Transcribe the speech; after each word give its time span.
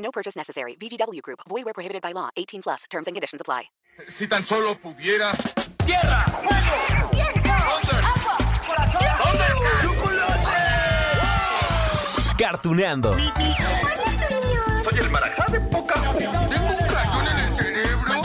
No 0.00 0.10
purchase 0.10 0.36
necessary. 0.36 0.76
VGW 0.76 1.22
Group. 1.22 1.40
Void 1.48 1.64
where 1.64 1.74
prohibited 1.74 2.02
by 2.02 2.12
law. 2.12 2.30
18 2.36 2.62
plus. 2.62 2.84
Terms 2.90 3.06
and 3.06 3.14
conditions 3.14 3.40
apply. 3.40 3.70
Si 4.08 4.26
tan 4.26 4.42
solo 4.44 4.74
pudiera. 4.76 5.32
¡Tierra! 5.84 6.24
¡Fuego! 6.24 7.10
¡Viento! 7.12 7.50
¡Agua! 7.50 8.36
¡Corazón! 8.66 9.02
Cartuneando. 12.38 13.14
Soy 13.14 14.98
el 14.98 15.10
marajá 15.10 15.52
de 15.52 15.60
poca 15.60 15.94
Tengo 15.94 16.70
un 16.70 16.86
cañón 16.86 17.28
en 17.28 17.38
el 17.38 17.54
cerebro. 17.54 18.22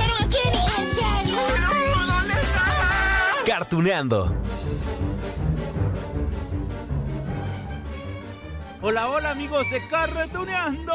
Cartuneando. 3.45 4.35
Hola, 8.81 9.09
hola 9.09 9.31
amigos 9.31 9.69
de 9.71 9.85
Carretuneando. 9.87 10.93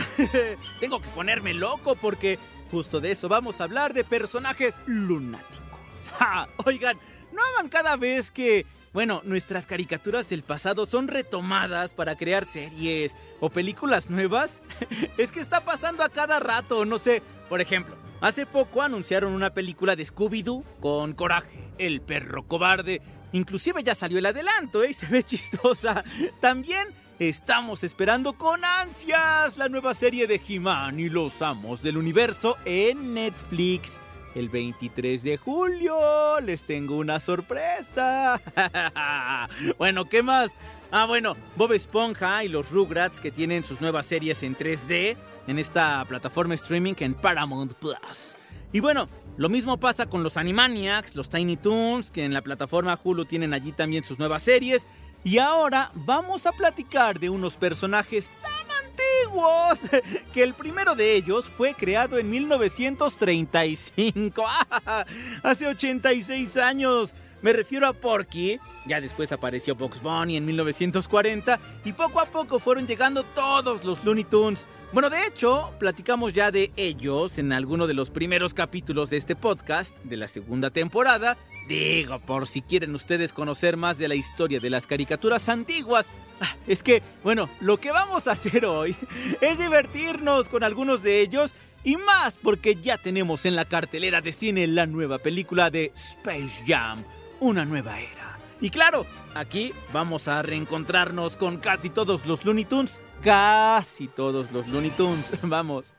Tengo 0.80 1.00
que 1.00 1.08
ponerme 1.10 1.54
loco 1.54 1.96
porque 1.96 2.38
justo 2.70 3.00
de 3.00 3.12
eso 3.12 3.28
vamos 3.28 3.60
a 3.60 3.64
hablar 3.64 3.92
de 3.94 4.04
personajes 4.04 4.76
lunáticos. 4.86 5.80
Oigan, 6.64 6.98
no 7.32 7.40
hagan 7.42 7.68
cada 7.68 7.96
vez 7.96 8.30
que, 8.30 8.66
bueno, 8.92 9.20
nuestras 9.24 9.66
caricaturas 9.66 10.28
del 10.28 10.42
pasado 10.42 10.86
son 10.86 11.08
retomadas 11.08 11.94
para 11.94 12.16
crear 12.16 12.44
series 12.44 13.16
o 13.40 13.50
películas 13.50 14.10
nuevas. 14.10 14.60
Es 15.18 15.32
que 15.32 15.40
está 15.40 15.64
pasando 15.64 16.02
a 16.02 16.08
cada 16.08 16.40
rato, 16.40 16.84
no 16.84 16.98
sé. 16.98 17.22
Por 17.48 17.60
ejemplo, 17.60 17.96
hace 18.20 18.46
poco 18.46 18.82
anunciaron 18.82 19.32
una 19.32 19.52
película 19.52 19.96
de 19.96 20.04
Scooby-Doo 20.04 20.64
con 20.80 21.12
Coraje, 21.12 21.70
el 21.78 22.00
perro 22.00 22.46
cobarde. 22.46 23.02
Inclusive 23.32 23.82
ya 23.82 23.94
salió 23.94 24.18
el 24.18 24.26
adelanto, 24.26 24.82
¿eh? 24.82 24.90
Y 24.90 24.94
se 24.94 25.06
ve 25.06 25.22
chistosa. 25.22 26.04
También 26.40 26.88
estamos 27.28 27.84
esperando 27.84 28.32
con 28.32 28.64
ansias 28.64 29.56
la 29.56 29.68
nueva 29.68 29.94
serie 29.94 30.26
de 30.26 30.40
He-Man 30.46 30.98
y 30.98 31.08
los 31.08 31.40
Amos 31.40 31.82
del 31.82 31.96
Universo 31.96 32.56
en 32.64 33.14
Netflix. 33.14 33.98
El 34.34 34.48
23 34.48 35.22
de 35.22 35.36
julio 35.36 36.40
les 36.40 36.64
tengo 36.64 36.96
una 36.96 37.20
sorpresa. 37.20 38.40
bueno, 39.78 40.08
¿qué 40.08 40.22
más? 40.22 40.50
Ah, 40.90 41.06
bueno, 41.06 41.36
Bob 41.54 41.72
Esponja 41.72 42.42
y 42.42 42.48
los 42.48 42.70
Rugrats 42.70 43.20
que 43.20 43.30
tienen 43.30 43.62
sus 43.62 43.80
nuevas 43.80 44.06
series 44.06 44.42
en 44.42 44.56
3D 44.56 45.16
en 45.46 45.58
esta 45.58 46.04
plataforma 46.06 46.54
streaming 46.54 46.94
en 46.98 47.14
Paramount 47.14 47.74
Plus. 47.74 48.36
Y 48.72 48.80
bueno, 48.80 49.08
lo 49.36 49.48
mismo 49.48 49.78
pasa 49.78 50.06
con 50.06 50.22
los 50.22 50.36
Animaniacs, 50.36 51.14
los 51.14 51.28
Tiny 51.28 51.56
Toons, 51.56 52.10
que 52.10 52.24
en 52.24 52.34
la 52.34 52.42
plataforma 52.42 52.98
Hulu 53.02 53.26
tienen 53.26 53.54
allí 53.54 53.72
también 53.72 54.02
sus 54.02 54.18
nuevas 54.18 54.42
series. 54.42 54.86
Y 55.24 55.38
ahora 55.38 55.92
vamos 55.94 56.46
a 56.46 56.52
platicar 56.52 57.18
de 57.20 57.30
unos 57.30 57.56
personajes 57.56 58.28
tan 58.42 58.52
antiguos 58.84 59.78
que 60.32 60.42
el 60.42 60.54
primero 60.54 60.96
de 60.96 61.14
ellos 61.14 61.44
fue 61.44 61.74
creado 61.74 62.18
en 62.18 62.28
1935. 62.28 64.44
Hace 65.42 65.68
86 65.68 66.56
años. 66.56 67.14
Me 67.40 67.52
refiero 67.52 67.86
a 67.88 67.92
Porky, 67.92 68.58
ya 68.86 69.00
después 69.00 69.32
apareció 69.32 69.74
Box 69.74 70.00
Bunny 70.00 70.36
en 70.36 70.46
1940 70.46 71.58
y 71.84 71.92
poco 71.92 72.20
a 72.20 72.26
poco 72.26 72.60
fueron 72.60 72.86
llegando 72.86 73.24
todos 73.24 73.82
los 73.82 74.04
Looney 74.04 74.22
Tunes. 74.22 74.64
Bueno, 74.92 75.10
de 75.10 75.26
hecho, 75.26 75.72
platicamos 75.80 76.34
ya 76.34 76.52
de 76.52 76.70
ellos 76.76 77.38
en 77.38 77.52
alguno 77.52 77.88
de 77.88 77.94
los 77.94 78.10
primeros 78.10 78.54
capítulos 78.54 79.10
de 79.10 79.16
este 79.16 79.34
podcast 79.34 79.98
de 80.04 80.18
la 80.18 80.28
segunda 80.28 80.70
temporada. 80.70 81.36
Digo, 81.72 82.18
por 82.20 82.46
si 82.46 82.60
quieren 82.60 82.94
ustedes 82.94 83.32
conocer 83.32 83.78
más 83.78 83.96
de 83.96 84.06
la 84.06 84.14
historia 84.14 84.60
de 84.60 84.68
las 84.68 84.86
caricaturas 84.86 85.48
antiguas. 85.48 86.10
Ah, 86.38 86.54
Es 86.66 86.82
que, 86.82 87.02
bueno, 87.24 87.48
lo 87.60 87.78
que 87.78 87.90
vamos 87.92 88.26
a 88.26 88.32
hacer 88.32 88.66
hoy 88.66 88.94
es 89.40 89.58
divertirnos 89.58 90.50
con 90.50 90.64
algunos 90.64 91.02
de 91.02 91.22
ellos 91.22 91.54
y 91.82 91.96
más 91.96 92.34
porque 92.34 92.74
ya 92.74 92.98
tenemos 92.98 93.46
en 93.46 93.56
la 93.56 93.64
cartelera 93.64 94.20
de 94.20 94.32
cine 94.32 94.66
la 94.66 94.86
nueva 94.86 95.18
película 95.18 95.70
de 95.70 95.92
Space 95.94 96.62
Jam, 96.66 97.04
una 97.40 97.64
nueva 97.64 97.98
era. 98.00 98.38
Y 98.60 98.68
claro, 98.68 99.06
aquí 99.34 99.72
vamos 99.94 100.28
a 100.28 100.42
reencontrarnos 100.42 101.38
con 101.38 101.56
casi 101.56 101.88
todos 101.88 102.26
los 102.26 102.44
Looney 102.44 102.66
Tunes. 102.66 103.00
Casi 103.22 104.08
todos 104.08 104.52
los 104.52 104.68
Looney 104.68 104.90
Tunes. 104.90 105.30
Vamos. 105.42 105.94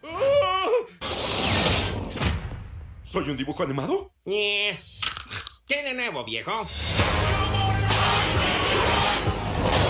¿Soy 3.03 3.29
un 3.29 3.37
dibujo 3.37 3.63
animado? 3.63 4.11
¿Qué 5.65 5.81
de 5.81 5.93
nuevo, 5.93 6.25
viejo? 6.25 6.51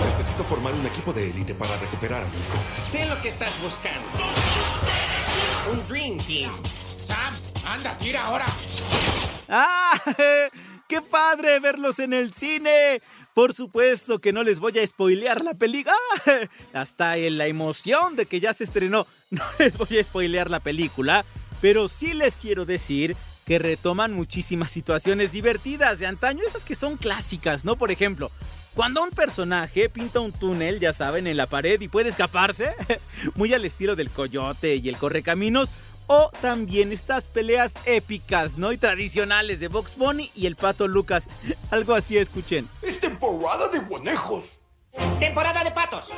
Necesito 0.06 0.44
formar 0.44 0.72
un 0.72 0.86
equipo 0.86 1.12
de 1.12 1.32
élite 1.32 1.56
para 1.56 1.76
recuperar 1.78 2.22
a 2.22 2.26
mi 2.26 2.38
hijo. 2.38 2.64
Sé 2.88 3.08
lo 3.08 3.20
que 3.24 3.30
estás 3.30 3.60
buscando. 3.60 4.08
Un 5.72 5.88
Dream 5.88 6.20
Team. 6.20 6.52
Sam, 7.02 7.34
anda, 7.66 7.98
tira 7.98 8.24
ahora. 8.24 8.46
¡Ah! 9.50 10.00
¡Qué 10.88 11.02
padre 11.02 11.60
verlos 11.60 11.98
en 11.98 12.14
el 12.14 12.32
cine! 12.34 13.02
Por 13.34 13.56
supuesto 13.56 14.20
que 14.20 14.32
no 14.32 14.44
les 14.44 14.60
voy 14.60 14.78
a 14.78 14.86
spoilear 14.86 15.44
la 15.44 15.56
película. 15.56 15.96
Hasta 16.74 17.18
en 17.18 17.40
la 17.40 17.48
emoción 17.48 18.16
de 18.16 18.28
que 18.28 18.40
ya 18.40 18.54
se 18.54 18.66
estrenó, 18.66 19.08
no 19.32 19.44
les 19.58 19.76
voy 19.76 19.98
a 19.98 20.04
spoilear 20.04 20.52
la 20.52 20.60
película. 20.60 21.26
Pero 21.64 21.88
sí 21.88 22.14
les 22.14 22.36
quiero 22.36 22.66
decir 22.66 23.16
que 23.46 23.58
retoman 23.58 24.14
muchísimas 24.14 24.70
situaciones 24.70 25.32
divertidas 25.32 25.98
de 25.98 26.06
antaño, 26.06 26.44
esas 26.46 26.66
que 26.66 26.76
son 26.76 26.98
clásicas, 26.98 27.64
¿no? 27.64 27.78
Por 27.78 27.90
ejemplo, 27.90 28.32
cuando 28.74 29.02
un 29.02 29.12
personaje 29.12 29.88
pinta 29.88 30.20
un 30.20 30.34
túnel, 30.34 30.82
ya 30.82 30.92
saben, 30.92 31.26
en 31.26 31.38
la 31.38 31.48
pared 31.48 31.80
y 31.80 31.88
puede 31.88 32.10
escaparse, 32.10 32.76
muy 33.36 33.54
al 33.54 33.64
estilo 33.64 33.96
del 33.96 34.10
coyote 34.10 34.76
y 34.76 34.90
el 34.90 34.98
correcaminos, 34.98 35.70
o 36.08 36.32
también 36.42 36.92
estas 36.92 37.24
peleas 37.24 37.76
épicas, 37.86 38.58
¿no? 38.58 38.74
Y 38.74 38.78
tradicionales 38.78 39.62
de 39.62 39.70
Box 39.70 39.96
Bunny 39.96 40.32
y 40.36 40.48
el 40.48 40.58
pato 40.58 40.90
Lucas. 40.90 41.30
Algo 41.72 41.96
así, 41.96 42.18
escuchen. 42.18 42.68
¡Es 42.82 43.00
temporada 43.00 43.70
de 43.70 43.82
conejos! 43.88 44.52
Temporada 45.18 45.64
de 45.64 45.72
patos. 45.72 46.10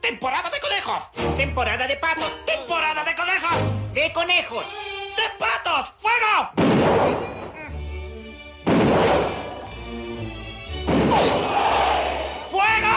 Temporada 0.00 0.48
de 0.48 0.60
conejos. 0.60 1.02
Temporada 1.36 1.86
de 1.86 1.96
patos. 1.98 2.32
Temporada 2.46 3.04
de 3.04 3.14
conejos. 3.14 3.92
De 3.92 4.12
conejos. 4.14 4.64
De 5.16 5.22
patos. 5.38 5.94
¡Fuego! 6.00 6.50
¡Fuego! 12.50 12.94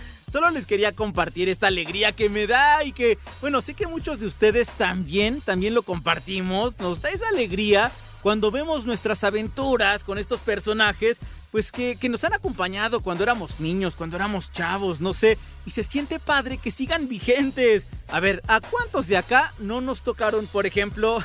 Solo 0.32 0.50
les 0.50 0.66
quería 0.66 0.94
compartir 0.94 1.48
esta 1.48 1.66
alegría 1.66 2.12
que 2.12 2.28
me 2.28 2.46
da 2.46 2.84
y 2.84 2.92
que, 2.92 3.18
bueno, 3.40 3.60
sé 3.60 3.74
que 3.74 3.86
muchos 3.86 4.20
de 4.20 4.26
ustedes 4.26 4.70
también, 4.70 5.40
también 5.40 5.74
lo 5.74 5.82
compartimos. 5.82 6.78
Nos 6.78 7.02
da 7.02 7.10
esa 7.10 7.28
alegría 7.28 7.90
cuando 8.22 8.50
vemos 8.50 8.86
nuestras 8.86 9.24
aventuras 9.24 10.04
con 10.04 10.18
estos 10.18 10.40
personajes, 10.40 11.18
pues 11.50 11.72
que, 11.72 11.96
que 11.96 12.08
nos 12.08 12.24
han 12.24 12.32
acompañado 12.32 13.00
cuando 13.00 13.24
éramos 13.24 13.60
niños, 13.60 13.94
cuando 13.96 14.16
éramos 14.16 14.52
chavos, 14.52 15.00
no 15.00 15.14
sé. 15.14 15.38
Y 15.66 15.72
se 15.72 15.84
siente 15.84 16.18
padre 16.18 16.58
que 16.58 16.70
sigan 16.70 17.08
vigentes. 17.08 17.88
A 18.08 18.20
ver, 18.20 18.42
¿a 18.46 18.60
cuántos 18.60 19.08
de 19.08 19.16
acá 19.16 19.52
no 19.58 19.80
nos 19.80 20.02
tocaron, 20.02 20.46
por 20.46 20.66
ejemplo? 20.66 21.22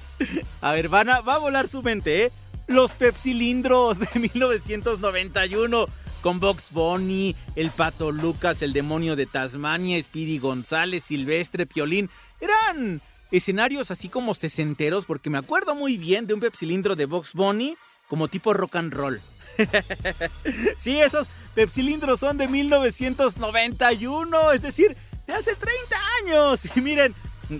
a 0.60 0.72
ver, 0.72 0.88
van 0.88 1.10
a, 1.10 1.20
va 1.20 1.34
a 1.34 1.38
volar 1.38 1.68
su 1.68 1.82
mente, 1.82 2.24
¿eh? 2.24 2.32
Los 2.66 2.92
Pepsilindros 2.92 3.98
de 3.98 4.08
1991 4.34 5.86
con 6.20 6.40
Box 6.40 6.72
Bunny, 6.72 7.36
el 7.54 7.70
Pato 7.70 8.10
Lucas, 8.10 8.62
el 8.62 8.72
demonio 8.72 9.14
de 9.14 9.26
Tasmania, 9.26 10.02
Speedy 10.02 10.38
González, 10.38 11.04
Silvestre, 11.04 11.66
Piolín. 11.66 12.10
Eran 12.40 13.00
escenarios 13.30 13.90
así 13.90 14.08
como 14.08 14.34
sesenteros 14.34 15.04
porque 15.04 15.30
me 15.30 15.38
acuerdo 15.38 15.74
muy 15.74 15.96
bien 15.98 16.26
de 16.26 16.34
un 16.34 16.40
Pepsilindro 16.40 16.96
de 16.96 17.06
Box 17.06 17.34
Bunny 17.34 17.76
como 18.08 18.28
tipo 18.28 18.54
rock 18.54 18.76
and 18.76 18.92
roll. 18.92 19.20
sí, 20.78 21.00
esos 21.00 21.28
Pepsilindros 21.54 22.20
son 22.20 22.36
de 22.36 22.48
1991, 22.48 24.52
es 24.52 24.62
decir, 24.62 24.96
de 25.26 25.32
hace 25.32 25.54
30 25.54 25.96
años. 26.22 26.76
Y 26.76 26.80
miren, 26.80 27.14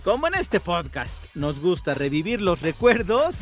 como 0.05 0.27
en 0.27 0.35
este 0.35 0.61
podcast 0.61 1.35
nos 1.35 1.61
gusta 1.61 1.95
revivir 1.95 2.43
los 2.43 2.61
recuerdos, 2.61 3.37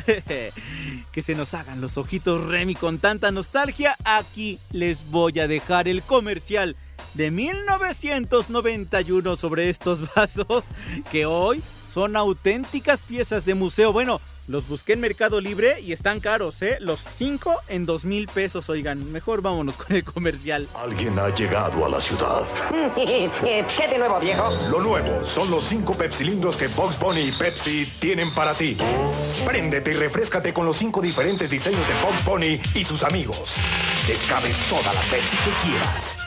que 1.11 1.21
se 1.21 1.35
nos 1.35 1.53
hagan 1.53 1.81
los 1.81 1.97
ojitos 1.97 2.45
Remy 2.45 2.75
con 2.75 2.99
tanta 2.99 3.31
nostalgia, 3.31 3.97
aquí 4.05 4.59
les 4.71 5.09
voy 5.09 5.39
a 5.39 5.47
dejar 5.47 5.87
el 5.87 6.03
comercial 6.03 6.75
de 7.15 7.31
1991 7.31 9.37
sobre 9.37 9.69
estos 9.69 10.13
vasos 10.15 10.63
que 11.11 11.25
hoy 11.25 11.63
son 11.91 12.15
auténticas 12.15 13.01
piezas 13.01 13.45
de 13.45 13.55
museo. 13.55 13.91
Bueno, 13.91 14.21
los 14.47 14.67
busqué 14.67 14.93
en 14.93 15.01
Mercado 15.01 15.41
Libre 15.41 15.79
y 15.81 15.91
están 15.91 16.19
caros, 16.19 16.61
¿eh? 16.61 16.77
Los 16.79 17.03
5 17.09 17.61
en 17.69 17.85
2 17.85 18.05
mil 18.05 18.27
pesos, 18.27 18.69
oigan. 18.69 19.11
Mejor 19.11 19.41
vámonos 19.41 19.77
con 19.77 19.95
el 19.95 20.03
comercial. 20.03 20.67
Alguien 20.75 21.17
ha 21.17 21.29
llegado 21.29 21.85
a 21.85 21.89
la 21.89 21.99
ciudad. 21.99 22.43
¿Qué 22.95 23.87
de 23.89 23.97
nuevo, 23.97 24.19
viejo? 24.19 24.51
Lo 24.69 24.81
nuevo 24.81 25.25
son 25.25 25.49
los 25.49 25.63
cinco 25.63 25.93
pepsilindros 25.93 26.57
que 26.57 26.67
Box 26.67 26.99
Bunny 26.99 27.21
y 27.21 27.31
Pepsi 27.31 27.85
tienen 27.99 28.33
para 28.33 28.53
ti. 28.53 28.77
Préndete 29.45 29.91
y 29.91 29.93
refrescate 29.93 30.53
con 30.53 30.65
los 30.65 30.77
cinco 30.77 31.01
diferentes 31.01 31.49
diseños 31.49 31.87
de 31.87 31.93
Box 32.03 32.25
Bunny 32.25 32.61
y 32.75 32.83
sus 32.83 33.03
amigos. 33.03 33.55
Descabe 34.07 34.53
toda 34.69 34.93
la 34.93 35.01
Pepsi 35.01 35.37
que 35.37 35.69
quieras. 35.69 36.17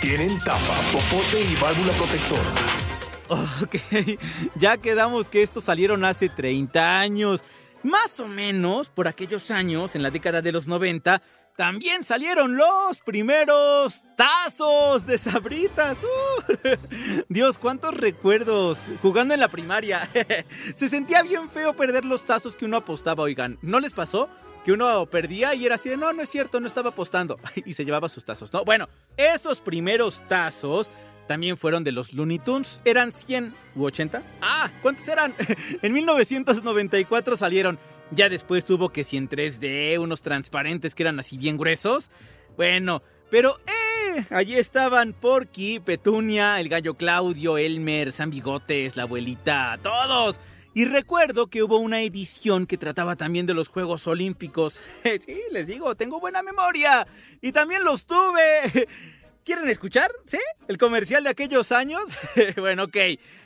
Tienen 0.00 0.38
tapa, 0.40 0.74
popote 0.92 1.40
y 1.40 1.54
válvula 1.56 1.92
protectora. 1.92 2.86
Ok, 3.28 3.76
ya 4.54 4.76
quedamos 4.76 5.28
que 5.28 5.42
estos 5.42 5.64
salieron 5.64 6.04
hace 6.04 6.28
30 6.28 6.98
años. 6.98 7.42
Más 7.86 8.18
o 8.18 8.26
menos 8.26 8.90
por 8.90 9.06
aquellos 9.06 9.52
años, 9.52 9.94
en 9.94 10.02
la 10.02 10.10
década 10.10 10.42
de 10.42 10.50
los 10.50 10.66
90, 10.66 11.22
también 11.56 12.02
salieron 12.02 12.56
los 12.56 13.00
primeros 13.00 14.02
tazos 14.16 15.06
de 15.06 15.16
sabritas. 15.16 15.98
Uh, 16.02 17.22
Dios, 17.28 17.60
cuántos 17.60 17.96
recuerdos 17.96 18.80
jugando 19.00 19.34
en 19.34 19.40
la 19.40 19.46
primaria. 19.46 20.08
Se 20.74 20.88
sentía 20.88 21.22
bien 21.22 21.48
feo 21.48 21.76
perder 21.76 22.04
los 22.04 22.24
tazos 22.24 22.56
que 22.56 22.64
uno 22.64 22.78
apostaba, 22.78 23.22
oigan. 23.22 23.56
¿No 23.62 23.78
les 23.78 23.92
pasó? 23.92 24.28
Que 24.64 24.72
uno 24.72 25.06
perdía 25.06 25.54
y 25.54 25.64
era 25.64 25.76
así 25.76 25.88
de, 25.88 25.96
no, 25.96 26.12
no 26.12 26.22
es 26.22 26.28
cierto, 26.28 26.58
no 26.58 26.66
estaba 26.66 26.88
apostando. 26.88 27.38
Y 27.64 27.74
se 27.74 27.84
llevaba 27.84 28.08
sus 28.08 28.24
tazos, 28.24 28.52
¿no? 28.52 28.64
Bueno, 28.64 28.88
esos 29.16 29.60
primeros 29.60 30.26
tazos 30.26 30.90
también 31.26 31.56
fueron 31.56 31.84
de 31.84 31.92
los 31.92 32.12
Looney 32.12 32.38
Tunes. 32.38 32.80
¿Eran 32.84 33.12
100 33.12 33.54
u 33.74 33.84
80? 33.84 34.22
Ah, 34.40 34.70
¿cuántos 34.82 35.06
eran? 35.08 35.34
en 35.82 35.92
1994 35.92 37.36
salieron. 37.36 37.78
Ya 38.12 38.28
después 38.28 38.68
hubo 38.70 38.90
que 38.90 39.04
si 39.04 39.16
en 39.16 39.28
3D, 39.28 39.98
unos 39.98 40.22
transparentes 40.22 40.94
que 40.94 41.02
eran 41.02 41.18
así 41.18 41.36
bien 41.36 41.56
gruesos. 41.56 42.10
Bueno, 42.56 43.02
pero 43.30 43.58
eh, 43.66 44.24
allí 44.30 44.54
estaban 44.54 45.12
Porky, 45.12 45.80
Petunia, 45.80 46.60
el 46.60 46.68
gallo 46.68 46.94
Claudio, 46.94 47.58
Elmer, 47.58 48.12
San 48.12 48.30
Bigotes, 48.30 48.96
la 48.96 49.02
abuelita, 49.02 49.78
todos. 49.82 50.38
Y 50.74 50.84
recuerdo 50.84 51.46
que 51.46 51.62
hubo 51.62 51.78
una 51.78 52.02
edición 52.02 52.66
que 52.66 52.76
trataba 52.76 53.16
también 53.16 53.46
de 53.46 53.54
los 53.54 53.68
Juegos 53.68 54.06
Olímpicos. 54.06 54.80
sí, 55.02 55.40
les 55.50 55.66
digo, 55.66 55.96
tengo 55.96 56.20
buena 56.20 56.42
memoria. 56.42 57.06
Y 57.40 57.52
también 57.52 57.82
los 57.82 58.06
tuve. 58.06 58.86
¿Quieren 59.46 59.68
escuchar? 59.68 60.10
¿Sí? 60.24 60.38
¿El 60.66 60.76
comercial 60.76 61.22
de 61.22 61.30
aquellos 61.30 61.70
años? 61.70 62.02
bueno, 62.56 62.82
ok. 62.82 62.96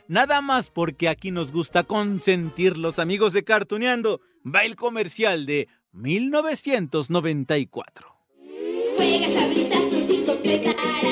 Nada 0.07 0.41
más 0.41 0.71
porque 0.71 1.07
aquí 1.07 1.29
nos 1.29 1.51
gusta 1.51 1.83
consentir 1.83 2.79
los 2.79 2.97
amigos 2.97 3.33
de 3.33 3.43
Cartuneando. 3.43 4.19
Va 4.43 4.63
el 4.63 4.75
comercial 4.75 5.45
de 5.45 5.67
1994. 5.91 8.15
Juega 8.97 9.31
sabritas 9.31 9.83
y 10.09 10.25
completarás 10.25 11.10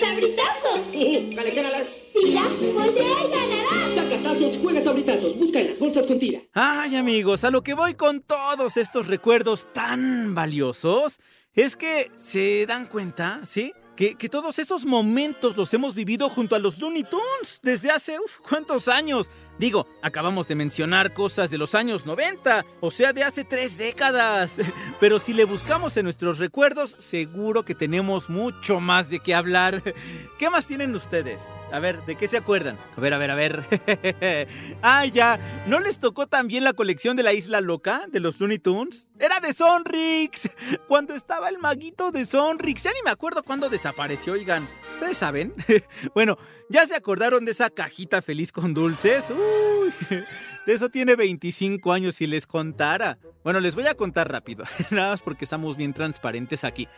Sabritazos, 0.00 0.80
sabritazos. 0.92 1.34
Coleccionalas. 1.36 1.86
Tira, 2.12 2.42
voltea 2.74 3.26
y 3.26 3.30
ganarás. 3.30 3.94
Saca 3.94 4.22
tazos, 4.22 4.58
juega 4.60 4.82
sabritazos. 4.82 5.38
Busca 5.38 5.60
en 5.60 5.66
las 5.68 5.78
bolsas 5.78 6.06
con 6.06 6.18
tira. 6.18 6.40
Ay 6.54 6.96
amigos, 6.96 7.44
a 7.44 7.50
lo 7.50 7.62
que 7.62 7.74
voy 7.74 7.94
con 7.94 8.20
todos 8.22 8.76
estos 8.76 9.06
recuerdos 9.06 9.68
tan 9.72 10.34
valiosos 10.34 11.20
es 11.52 11.76
que 11.76 12.10
se 12.16 12.66
dan 12.66 12.86
cuenta, 12.86 13.40
¿sí? 13.44 13.72
Que, 13.96 14.14
que 14.14 14.28
todos 14.30 14.58
esos 14.58 14.86
momentos 14.86 15.56
los 15.56 15.74
hemos 15.74 15.94
vivido 15.94 16.30
junto 16.30 16.56
a 16.56 16.58
los 16.58 16.78
Looney 16.78 17.04
Tunes 17.04 17.60
desde 17.62 17.90
hace, 17.90 18.18
uf, 18.18 18.38
¿cuántos 18.38 18.88
años? 18.88 19.28
Digo, 19.60 19.86
acabamos 20.00 20.48
de 20.48 20.54
mencionar 20.54 21.12
cosas 21.12 21.50
de 21.50 21.58
los 21.58 21.74
años 21.74 22.06
90, 22.06 22.64
o 22.80 22.90
sea, 22.90 23.12
de 23.12 23.24
hace 23.24 23.44
tres 23.44 23.76
décadas. 23.76 24.54
Pero 25.00 25.18
si 25.18 25.34
le 25.34 25.44
buscamos 25.44 25.98
en 25.98 26.04
nuestros 26.04 26.38
recuerdos, 26.38 26.96
seguro 26.98 27.62
que 27.62 27.74
tenemos 27.74 28.30
mucho 28.30 28.80
más 28.80 29.10
de 29.10 29.20
qué 29.20 29.34
hablar. 29.34 29.82
¿Qué 30.38 30.48
más 30.48 30.66
tienen 30.66 30.94
ustedes? 30.94 31.46
A 31.72 31.78
ver, 31.78 32.02
¿de 32.06 32.16
qué 32.16 32.26
se 32.26 32.38
acuerdan? 32.38 32.78
A 32.96 33.00
ver, 33.02 33.12
a 33.12 33.18
ver, 33.18 33.30
a 33.30 33.34
ver. 33.34 34.48
ah, 34.82 35.04
ya. 35.04 35.38
¿No 35.66 35.78
les 35.78 35.98
tocó 35.98 36.26
también 36.26 36.64
la 36.64 36.72
colección 36.72 37.14
de 37.14 37.22
la 37.22 37.34
Isla 37.34 37.60
Loca 37.60 38.04
de 38.08 38.20
los 38.20 38.40
Looney 38.40 38.60
Tunes? 38.60 39.10
Era 39.18 39.40
de 39.40 39.52
Sonrix. 39.52 40.48
Cuando 40.88 41.12
estaba 41.12 41.50
el 41.50 41.58
maguito 41.58 42.12
de 42.12 42.24
Sonrix. 42.24 42.84
Ya 42.84 42.92
ni 42.92 43.02
me 43.04 43.10
acuerdo 43.10 43.42
cuándo 43.42 43.68
desapareció, 43.68 44.32
oigan. 44.32 44.66
¿Ustedes 44.90 45.18
saben? 45.18 45.54
bueno, 46.14 46.36
¿ya 46.68 46.86
se 46.86 46.94
acordaron 46.94 47.44
de 47.44 47.52
esa 47.52 47.70
cajita 47.70 48.22
feliz 48.22 48.52
con 48.52 48.74
dulces? 48.74 49.30
Uy, 49.30 49.92
de 50.66 50.72
eso 50.72 50.88
tiene 50.88 51.16
25 51.16 51.92
años 51.92 52.16
si 52.16 52.26
les 52.26 52.46
contara. 52.46 53.18
Bueno, 53.42 53.60
les 53.60 53.74
voy 53.74 53.86
a 53.86 53.94
contar 53.94 54.30
rápido, 54.30 54.64
nada 54.90 55.10
más 55.10 55.22
porque 55.22 55.44
estamos 55.44 55.76
bien 55.76 55.94
transparentes 55.94 56.64
aquí. 56.64 56.88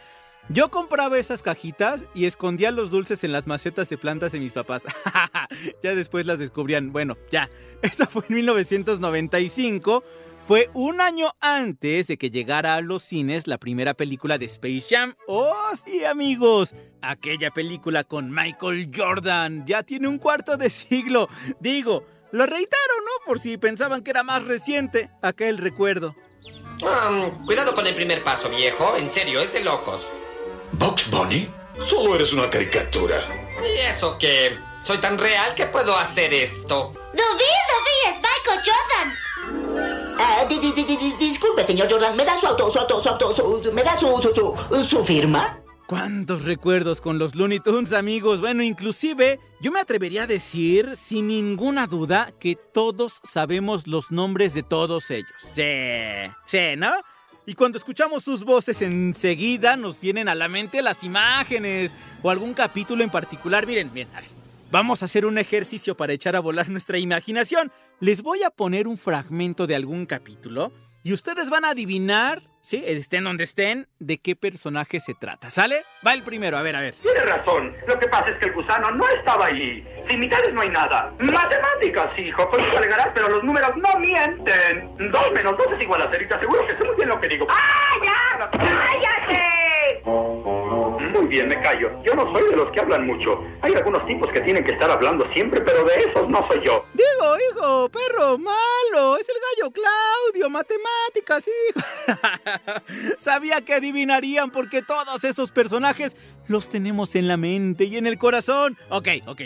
Yo 0.49 0.71
compraba 0.71 1.19
esas 1.19 1.43
cajitas 1.43 2.07
y 2.15 2.27
escondía 2.27 2.73
los 2.73 2.91
dulces 2.91 3.23
en 3.25 3.33
las 3.33 3.47
macetas 3.47 3.89
de 3.89 3.97
plantas 3.97 4.33
de 4.33 4.41
mis 4.41 4.53
papás. 4.53 4.83
ya 5.83 5.95
después 5.95 6.27
las 6.27 6.39
descubrían. 6.39 6.93
Bueno, 6.93 7.17
ya. 7.31 7.49
Eso 7.83 8.07
fue 8.07 8.25
en 8.29 8.37
1995. 8.37 10.03
Fue 10.45 10.69
un 10.75 11.01
año 11.01 11.33
antes 11.41 12.09
de 12.09 12.17
que 12.17 12.31
llegara 12.31 12.75
a 12.75 12.81
los 12.81 13.05
cines 13.05 13.47
la 13.47 13.59
primera 13.59 13.95
película 13.95 14.39
de 14.39 14.47
Space 14.47 14.85
Jam. 14.91 15.15
¡Oh, 15.29 15.71
sí, 15.77 16.05
amigos! 16.05 16.75
Aquella 17.01 17.53
película 17.53 18.03
con 18.03 18.33
Michael 18.33 18.91
Jordan. 18.95 19.65
Ya 19.65 19.85
tiene 19.85 20.09
un 20.09 20.19
cuarto 20.19 20.57
de 20.57 20.69
siglo. 20.71 21.29
Digo, 21.61 22.05
lo 22.33 22.47
reitero, 22.47 22.95
¿no? 23.05 23.25
Por 23.25 23.39
si 23.39 23.57
pensaban 23.57 24.03
que 24.03 24.11
era 24.11 24.25
más 24.25 24.45
reciente. 24.45 25.11
Aquel 25.23 25.59
recuerdo. 25.59 26.17
Cuidado 27.47 27.73
con 27.73 27.87
el 27.87 27.95
primer 27.95 28.25
paso, 28.25 28.51
viejo. 28.51 28.97
En 28.97 29.09
serio, 29.09 29.41
es 29.41 29.53
de 29.53 29.63
locos. 29.63 30.11
¿Bugs 30.73 31.09
Bunny? 31.11 31.49
Solo 31.85 32.15
eres 32.15 32.33
una 32.33 32.49
caricatura. 32.51 33.21
¿Y 33.63 33.79
eso 33.81 34.17
qué? 34.19 34.57
Soy 34.83 34.99
tan 34.99 35.19
real 35.19 35.55
que 35.55 35.67
puedo 35.67 35.97
hacer 35.97 36.33
esto. 36.35 36.93
¡Dubí, 36.93 37.51
Dubí! 37.73 37.99
¡Es 38.09 38.17
Michael 38.17 38.61
Jordan! 38.67 40.17
Ah, 40.19 40.45
di- 40.49 40.59
di- 40.59 40.73
di- 40.73 40.85
di- 40.85 41.15
disculpe, 41.19 41.65
señor 41.65 41.91
Jordan, 41.91 42.17
¿me 42.17 42.25
da 42.25 42.37
su 42.39 42.47
auto, 42.47 42.71
su 42.71 42.79
auto, 42.79 43.01
su 43.03 43.09
auto, 43.09 43.35
su- 43.35 43.73
me 43.73 43.83
da 43.83 43.97
su, 43.97 44.07
su, 44.23 44.33
su, 44.35 44.85
su 44.85 45.05
firma? 45.05 45.59
¿Cuántos 45.87 46.45
recuerdos 46.45 47.01
con 47.01 47.19
los 47.19 47.35
Looney 47.35 47.61
Tunes, 47.61 47.93
amigos? 47.93 48.41
Bueno, 48.41 48.63
inclusive 48.63 49.39
yo 49.61 49.71
me 49.73 49.81
atrevería 49.81 50.23
a 50.23 50.27
decir, 50.27 50.97
sin 50.97 51.29
ninguna 51.29 51.87
duda, 51.87 52.31
que 52.41 52.57
todos 52.57 53.15
sabemos 53.25 53.87
los 53.87 54.11
nombres 54.11 54.55
de 54.55 54.63
todos 54.63 55.11
ellos. 55.11 55.31
Sí, 55.39 55.63
sí, 56.47 56.77
¿no? 56.79 56.93
Y 57.45 57.55
cuando 57.55 57.77
escuchamos 57.77 58.23
sus 58.23 58.45
voces 58.45 58.83
enseguida 58.83 59.77
nos 59.77 60.01
vienen 60.01 60.29
a 60.29 60.35
la 60.35 60.49
mente 60.49 60.81
las 60.81 61.03
imágenes 61.03 61.93
o 62.23 62.31
algún 62.31 62.55
capítulo 62.55 63.03
en 63.03 63.11
particular. 63.11 63.67
Miren, 63.67 63.93
miren, 63.93 64.15
a 64.15 64.21
ver. 64.21 64.31
Vamos 64.71 65.03
a 65.03 65.05
hacer 65.05 65.27
un 65.27 65.37
ejercicio 65.37 65.97
para 65.97 66.13
echar 66.13 66.35
a 66.37 66.41
volar 66.41 66.69
nuestra 66.71 66.99
imaginación. 66.99 67.71
Les 68.01 68.23
voy 68.23 68.43
a 68.43 68.51
poner 68.51 68.89
un 68.89 68.97
fragmento 68.97 69.67
de 69.67 69.75
algún 69.75 70.07
capítulo 70.07 70.73
y 71.03 71.13
ustedes 71.13 71.51
van 71.51 71.65
a 71.65 71.71
adivinar, 71.71 72.41
¿sí? 72.63 72.83
Estén 72.87 73.25
donde 73.25 73.45
estén, 73.45 73.89
de 73.99 74.19
qué 74.19 74.37
personaje 74.37 75.01
se 75.01 75.15
trata. 75.15 75.51
¿Sale? 75.51 75.83
Va 76.07 76.15
el 76.15 76.23
primero, 76.23 76.57
a 76.57 76.63
ver, 76.63 76.77
a 76.77 76.81
ver. 76.81 76.95
Tienes 76.95 77.27
razón. 77.27 77.75
Lo 77.87 77.99
que 77.99 78.09
pasa 78.09 78.31
es 78.31 78.39
que 78.39 78.49
el 78.49 78.55
gusano 78.55 78.91
no 78.93 79.07
estaba 79.09 79.47
allí. 79.47 79.85
Sin 80.09 80.21
mitades 80.21 80.53
no 80.53 80.61
hay 80.61 80.71
nada. 80.71 81.13
Matemáticas, 81.19 82.17
hijo. 82.19 82.49
Pues 82.51 82.71
tú 82.71 82.77
alegarás, 82.77 83.09
pero 83.15 83.29
los 83.29 83.43
números 83.43 83.71
no 83.77 83.99
mienten. 83.99 85.11
Dos 85.11 85.33
menos 85.33 85.57
dos 85.59 85.69
es 85.77 85.83
igual 85.83 86.03
a 86.03 86.09
cero 86.13 86.25
y 86.25 86.29
te 86.29 86.35
aseguro 86.35 86.67
que 86.67 86.77
sé 86.77 86.85
muy 86.85 86.97
bien 86.97 87.09
lo 87.09 87.21
que 87.21 87.29
digo. 87.29 87.47
¡Ah, 87.51 87.97
ya! 88.05 88.51
¡Cállate! 88.51 90.52
Bien, 91.33 91.49
me 91.49 91.59
callo. 91.63 91.89
Yo 92.05 92.15
no 92.15 92.31
soy 92.31 92.51
de 92.51 92.57
los 92.57 92.71
que 92.73 92.81
hablan 92.81 93.07
mucho. 93.07 93.43
Hay 93.63 93.73
algunos 93.73 94.07
tipos 94.07 94.31
que 94.31 94.43
tienen 94.43 94.63
que 94.67 94.73
estar 94.73 94.91
hablando 94.91 95.27
siempre, 95.33 95.63
pero 95.63 95.83
de 95.83 95.95
esos 95.95 96.29
no 96.29 96.47
soy 96.47 96.61
yo. 96.63 96.85
Digo, 96.93 97.37
hijo, 97.51 97.89
perro, 97.89 98.37
malo. 98.37 99.17
Es 99.17 99.27
el 99.31 99.37
gallo 99.57 99.73
Claudio, 99.73 100.51
matemáticas, 100.51 101.49
hijo. 101.49 101.81
Sabía 103.19 103.63
que 103.63 103.73
adivinarían 103.73 104.51
porque 104.51 104.83
todos 104.83 105.25
esos 105.25 105.53
personajes 105.53 106.15
los 106.49 106.69
tenemos 106.69 107.15
en 107.15 107.29
la 107.29 107.39
mente 107.39 107.85
y 107.85 107.97
en 107.97 108.07
el 108.07 108.19
corazón. 108.19 108.77
Ok, 108.91 109.09
ok. 109.25 109.41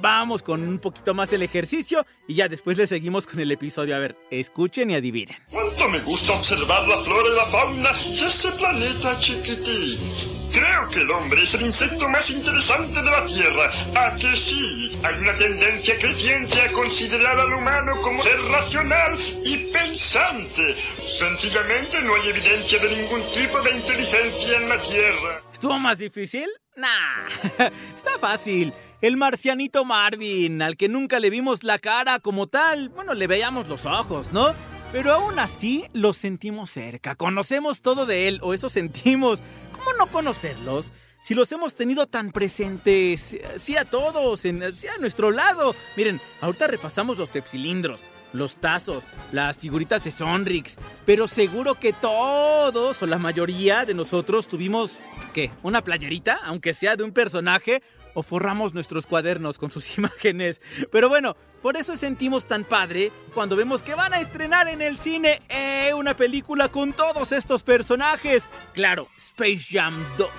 Vamos 0.00 0.42
con 0.42 0.66
un 0.66 0.78
poquito 0.78 1.12
más 1.12 1.30
el 1.34 1.42
ejercicio 1.42 2.06
y 2.26 2.36
ya 2.36 2.48
después 2.48 2.78
le 2.78 2.86
seguimos 2.86 3.26
con 3.26 3.40
el 3.40 3.52
episodio. 3.52 3.94
A 3.94 3.98
ver, 3.98 4.16
escuchen 4.30 4.90
y 4.90 4.94
adivinen. 4.94 5.36
Cuánto 5.50 5.86
me 5.90 5.98
gusta 5.98 6.32
observar 6.32 6.88
la 6.88 6.96
flora 6.96 7.28
y 7.30 7.36
la 7.36 7.44
fauna 7.44 7.92
de 7.92 8.26
ese 8.26 8.52
planeta 8.52 9.18
chiquitín. 9.18 10.35
Creo 10.56 10.88
que 10.88 11.00
el 11.00 11.10
hombre 11.10 11.42
es 11.42 11.52
el 11.52 11.66
insecto 11.66 12.08
más 12.08 12.30
interesante 12.30 13.02
de 13.02 13.10
la 13.10 13.26
Tierra. 13.26 13.68
¿A 13.94 14.16
que 14.16 14.34
sí? 14.34 14.90
Hay 15.04 15.14
una 15.16 15.36
tendencia 15.36 15.98
creciente 15.98 16.58
a 16.62 16.72
considerar 16.72 17.38
al 17.38 17.52
humano 17.52 17.92
como 18.00 18.22
ser 18.22 18.40
racional 18.40 19.18
y 19.44 19.70
pensante. 19.70 20.74
Sencillamente 20.74 22.00
no 22.00 22.14
hay 22.14 22.30
evidencia 22.30 22.78
de 22.78 22.88
ningún 22.88 23.20
tipo 23.34 23.60
de 23.60 23.76
inteligencia 23.76 24.56
en 24.56 24.68
la 24.70 24.78
Tierra. 24.78 25.42
¿Estuvo 25.52 25.78
más 25.78 25.98
difícil? 25.98 26.48
Nah, 26.74 27.26
está 27.94 28.18
fácil. 28.18 28.72
El 29.02 29.18
marcianito 29.18 29.84
Marvin, 29.84 30.62
al 30.62 30.78
que 30.78 30.88
nunca 30.88 31.20
le 31.20 31.28
vimos 31.28 31.64
la 31.64 31.78
cara 31.78 32.18
como 32.18 32.46
tal. 32.46 32.88
Bueno, 32.88 33.12
le 33.12 33.26
veíamos 33.26 33.68
los 33.68 33.84
ojos, 33.84 34.32
¿no? 34.32 34.54
Pero 34.96 35.12
aún 35.12 35.38
así 35.38 35.84
lo 35.92 36.14
sentimos 36.14 36.70
cerca, 36.70 37.16
conocemos 37.16 37.82
todo 37.82 38.06
de 38.06 38.28
él, 38.28 38.40
o 38.42 38.54
eso 38.54 38.70
sentimos. 38.70 39.40
¿Cómo 39.70 39.92
no 39.98 40.06
conocerlos? 40.06 40.90
Si 41.22 41.34
los 41.34 41.52
hemos 41.52 41.74
tenido 41.74 42.06
tan 42.06 42.32
presentes, 42.32 43.36
sí 43.58 43.76
a 43.76 43.84
todos, 43.84 44.46
en, 44.46 44.74
sí 44.74 44.86
a 44.86 44.96
nuestro 44.96 45.32
lado. 45.32 45.76
Miren, 45.98 46.18
ahorita 46.40 46.68
repasamos 46.68 47.18
los 47.18 47.28
tepsilindros, 47.28 48.04
los 48.32 48.56
tazos, 48.56 49.04
las 49.32 49.58
figuritas 49.58 50.02
de 50.02 50.10
Sonrix, 50.10 50.78
pero 51.04 51.28
seguro 51.28 51.78
que 51.78 51.92
todos 51.92 53.02
o 53.02 53.06
la 53.06 53.18
mayoría 53.18 53.84
de 53.84 53.92
nosotros 53.92 54.48
tuvimos, 54.48 54.92
¿qué? 55.34 55.50
¿Una 55.62 55.84
playerita? 55.84 56.40
Aunque 56.46 56.72
sea 56.72 56.96
de 56.96 57.04
un 57.04 57.12
personaje, 57.12 57.82
o 58.16 58.22
forramos 58.22 58.72
nuestros 58.72 59.06
cuadernos 59.06 59.58
con 59.58 59.70
sus 59.70 59.98
imágenes. 59.98 60.62
Pero 60.90 61.08
bueno, 61.10 61.36
por 61.62 61.76
eso 61.76 61.96
sentimos 61.96 62.46
tan 62.46 62.64
padre 62.64 63.12
cuando 63.34 63.56
vemos 63.56 63.82
que 63.82 63.94
van 63.94 64.14
a 64.14 64.20
estrenar 64.20 64.68
en 64.68 64.80
el 64.80 64.96
cine 64.96 65.42
eh, 65.50 65.92
una 65.94 66.16
película 66.16 66.70
con 66.70 66.94
todos 66.94 67.30
estos 67.32 67.62
personajes. 67.62 68.44
Claro, 68.72 69.08
Space 69.18 69.66
Jam 69.70 69.94
2. 70.16 70.30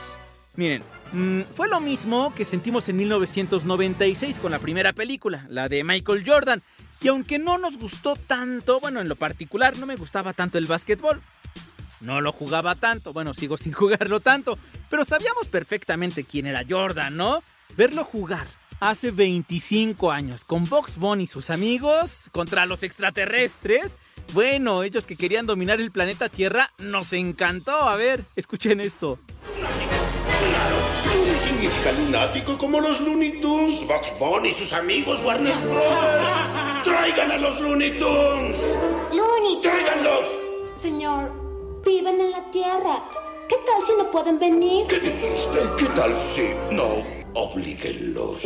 Miren, 0.56 0.84
mm, 1.12 1.42
fue 1.54 1.70
lo 1.70 1.80
mismo 1.80 2.34
que 2.34 2.46
sentimos 2.46 2.90
en 2.90 2.98
1996 2.98 4.40
con 4.40 4.52
la 4.52 4.58
primera 4.58 4.92
película, 4.92 5.46
la 5.50 5.70
de 5.70 5.84
Michael 5.84 6.24
Jordan. 6.26 6.64
Y 7.00 7.10
aunque 7.10 7.38
no 7.38 7.60
nos 7.60 7.78
gustó 7.78 8.16
tanto, 8.16 8.80
bueno, 8.80 9.02
en 9.02 9.08
lo 9.08 9.16
particular 9.16 9.78
no 9.78 9.86
me 9.86 9.98
gustaba 9.98 10.34
tanto 10.34 10.58
el 10.58 10.66
básquetbol. 10.66 11.22
No 12.02 12.22
lo 12.22 12.32
jugaba 12.32 12.74
tanto, 12.74 13.14
bueno, 13.14 13.36
sigo 13.36 13.56
sin 13.56 13.72
jugarlo 13.74 14.20
tanto, 14.20 14.58
pero 14.90 15.06
sabíamos 15.06 15.46
perfectamente 15.46 16.24
quién 16.24 16.48
era 16.48 16.66
Jordan, 16.68 17.16
¿no? 17.16 17.44
Verlo 17.78 18.04
jugar 18.04 18.48
hace 18.80 19.12
25 19.12 20.12
años 20.12 20.44
con 20.44 20.66
Box 20.66 20.98
Bunny 20.98 21.26
y 21.26 21.28
sus 21.28 21.52
amigos 21.52 22.28
contra 22.32 22.66
los 22.66 22.82
extraterrestres. 22.82 23.98
Bueno, 24.34 24.82
ellos 24.82 25.06
que 25.06 25.16
querían 25.16 25.46
dominar 25.46 25.80
el 25.80 25.92
planeta 25.92 26.28
Tierra, 26.28 26.74
nos 26.80 27.14
encantó. 27.14 27.84
A 27.84 27.96
ver, 27.96 28.24
escuchen 28.36 28.82
esto. 28.82 29.20
Looney 31.14 31.36
significa 31.36 31.92
lunático 31.92 32.58
como 32.58 32.82
los 32.82 33.00
Looney 33.00 33.40
Tunes. 33.42 33.88
Box 33.88 34.08
Bunny 34.18 34.50
y 34.50 34.54
sus 34.54 34.74
amigos 34.74 35.22
Warner 35.24 35.60
Brothers. 35.60 36.84
¡Traigan 36.84 37.32
a 37.32 37.38
los 37.38 37.60
Looney 37.60 38.00
Tunes! 38.00 38.74
Looney 39.14 39.62
¡Tráiganlos! 39.62 40.26
Señor, 40.76 41.32
viven 41.86 42.22
en 42.22 42.32
la 42.32 42.50
Tierra. 42.50 43.04
¿Qué 43.48 43.56
tal 43.68 43.86
si 43.86 43.94
no 44.00 44.10
pueden 44.10 44.40
venir? 44.40 44.88
¿Qué 44.88 45.00
dijiste? 45.00 45.60
¿Qué 45.78 45.86
tal 45.96 46.18
si 46.18 46.50
no 46.76 47.17
obliguenlos? 47.38 48.42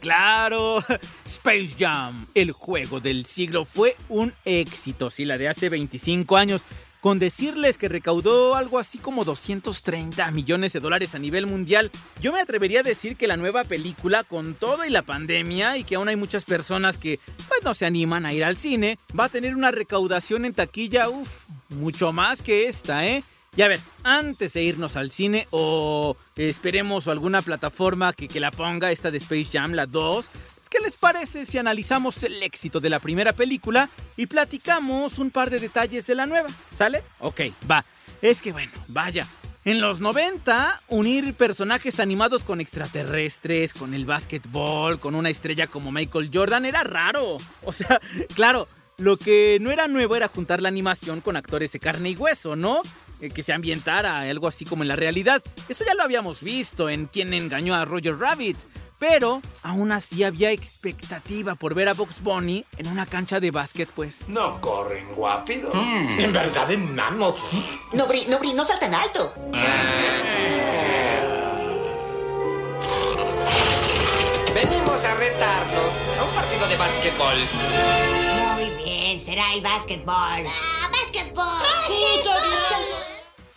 Claro, 0.00 0.84
Space 1.24 1.74
Jam, 1.78 2.26
el 2.34 2.52
juego 2.52 3.00
del 3.00 3.24
siglo, 3.24 3.64
fue 3.64 3.96
un 4.08 4.34
éxito, 4.44 5.10
sí, 5.10 5.24
la 5.24 5.38
de 5.38 5.48
hace 5.48 5.68
25 5.68 6.36
años, 6.36 6.62
con 7.00 7.20
decirles 7.20 7.78
que 7.78 7.88
recaudó 7.88 8.56
algo 8.56 8.80
así 8.80 8.98
como 8.98 9.24
230 9.24 10.28
millones 10.32 10.72
de 10.72 10.80
dólares 10.80 11.14
a 11.14 11.20
nivel 11.20 11.46
mundial. 11.46 11.92
Yo 12.20 12.32
me 12.32 12.40
atrevería 12.40 12.80
a 12.80 12.82
decir 12.82 13.16
que 13.16 13.28
la 13.28 13.36
nueva 13.36 13.62
película, 13.62 14.24
con 14.24 14.54
todo 14.54 14.84
y 14.84 14.90
la 14.90 15.02
pandemia, 15.02 15.76
y 15.76 15.84
que 15.84 15.94
aún 15.94 16.08
hay 16.08 16.16
muchas 16.16 16.44
personas 16.44 16.98
que 16.98 17.20
pues 17.48 17.62
no 17.62 17.74
se 17.74 17.86
animan 17.86 18.26
a 18.26 18.32
ir 18.32 18.44
al 18.44 18.56
cine, 18.56 18.98
va 19.18 19.26
a 19.26 19.28
tener 19.28 19.54
una 19.54 19.70
recaudación 19.70 20.44
en 20.44 20.54
taquilla, 20.54 21.08
uff, 21.08 21.44
mucho 21.68 22.12
más 22.12 22.42
que 22.42 22.66
esta, 22.66 23.06
¿eh? 23.06 23.22
Y 23.56 23.62
a 23.62 23.68
ver, 23.68 23.80
antes 24.02 24.52
de 24.52 24.62
irnos 24.62 24.96
al 24.96 25.10
cine 25.10 25.48
o 25.50 26.14
esperemos 26.36 27.08
alguna 27.08 27.40
plataforma 27.40 28.12
que, 28.12 28.28
que 28.28 28.38
la 28.38 28.50
ponga, 28.50 28.92
esta 28.92 29.10
de 29.10 29.16
Space 29.16 29.48
Jam, 29.50 29.72
la 29.72 29.86
2, 29.86 30.28
¿qué 30.68 30.78
les 30.84 30.98
parece 30.98 31.46
si 31.46 31.56
analizamos 31.56 32.22
el 32.22 32.42
éxito 32.42 32.80
de 32.80 32.90
la 32.90 33.00
primera 33.00 33.32
película 33.32 33.88
y 34.14 34.26
platicamos 34.26 35.18
un 35.18 35.30
par 35.30 35.48
de 35.48 35.58
detalles 35.58 36.06
de 36.06 36.14
la 36.14 36.26
nueva? 36.26 36.50
¿Sale? 36.74 37.02
Ok, 37.18 37.40
va. 37.70 37.82
Es 38.20 38.42
que 38.42 38.52
bueno, 38.52 38.72
vaya. 38.88 39.26
En 39.64 39.80
los 39.80 40.00
90, 40.00 40.82
unir 40.88 41.32
personajes 41.32 41.98
animados 41.98 42.44
con 42.44 42.60
extraterrestres, 42.60 43.72
con 43.72 43.94
el 43.94 44.04
básquetbol, 44.04 45.00
con 45.00 45.14
una 45.14 45.30
estrella 45.30 45.66
como 45.66 45.90
Michael 45.90 46.30
Jordan 46.32 46.66
era 46.66 46.84
raro. 46.84 47.38
O 47.64 47.72
sea, 47.72 48.00
claro, 48.34 48.68
lo 48.98 49.16
que 49.16 49.58
no 49.62 49.70
era 49.70 49.88
nuevo 49.88 50.14
era 50.14 50.28
juntar 50.28 50.60
la 50.60 50.68
animación 50.68 51.22
con 51.22 51.36
actores 51.36 51.72
de 51.72 51.80
carne 51.80 52.10
y 52.10 52.16
hueso, 52.16 52.54
¿no? 52.54 52.82
Eh, 53.20 53.30
que 53.30 53.42
se 53.42 53.52
ambientara 53.52 54.20
algo 54.20 54.46
así 54.46 54.64
como 54.64 54.82
en 54.82 54.88
la 54.88 54.96
realidad. 54.96 55.42
Eso 55.68 55.84
ya 55.84 55.94
lo 55.94 56.02
habíamos 56.02 56.42
visto 56.42 56.88
en 56.88 57.06
Quien 57.06 57.32
engañó 57.32 57.74
a 57.74 57.84
Roger 57.84 58.18
Rabbit. 58.18 58.58
Pero 58.98 59.42
aún 59.62 59.92
así 59.92 60.24
había 60.24 60.52
expectativa 60.52 61.54
por 61.54 61.74
ver 61.74 61.88
a 61.88 61.94
Box 61.94 62.22
Bunny 62.22 62.64
en 62.78 62.86
una 62.86 63.04
cancha 63.04 63.40
de 63.40 63.50
básquet, 63.50 63.90
pues. 63.94 64.26
No 64.26 64.58
corren 64.60 65.06
rápido. 65.20 65.70
En 65.74 66.32
verdad, 66.32 66.70
en 66.70 66.94
mammoth. 66.94 67.36
No, 67.92 68.06
Bri, 68.06 68.24
no, 68.28 68.38
Bri, 68.38 68.54
no 68.54 68.64
saltan 68.64 68.94
alto. 68.94 69.34
Venimos 74.54 75.04
a 75.04 75.14
retarnos 75.14 75.92
a 76.18 76.24
un 76.24 76.34
partido 76.34 76.66
de 76.66 76.76
básquetbol. 76.76 77.34
Muy 78.54 78.70
bien, 78.82 79.20
será 79.20 79.52
el 79.52 79.60
básquetbol. 79.60 80.44
¡Ah, 80.46 80.90
básquetbol! 80.90 82.95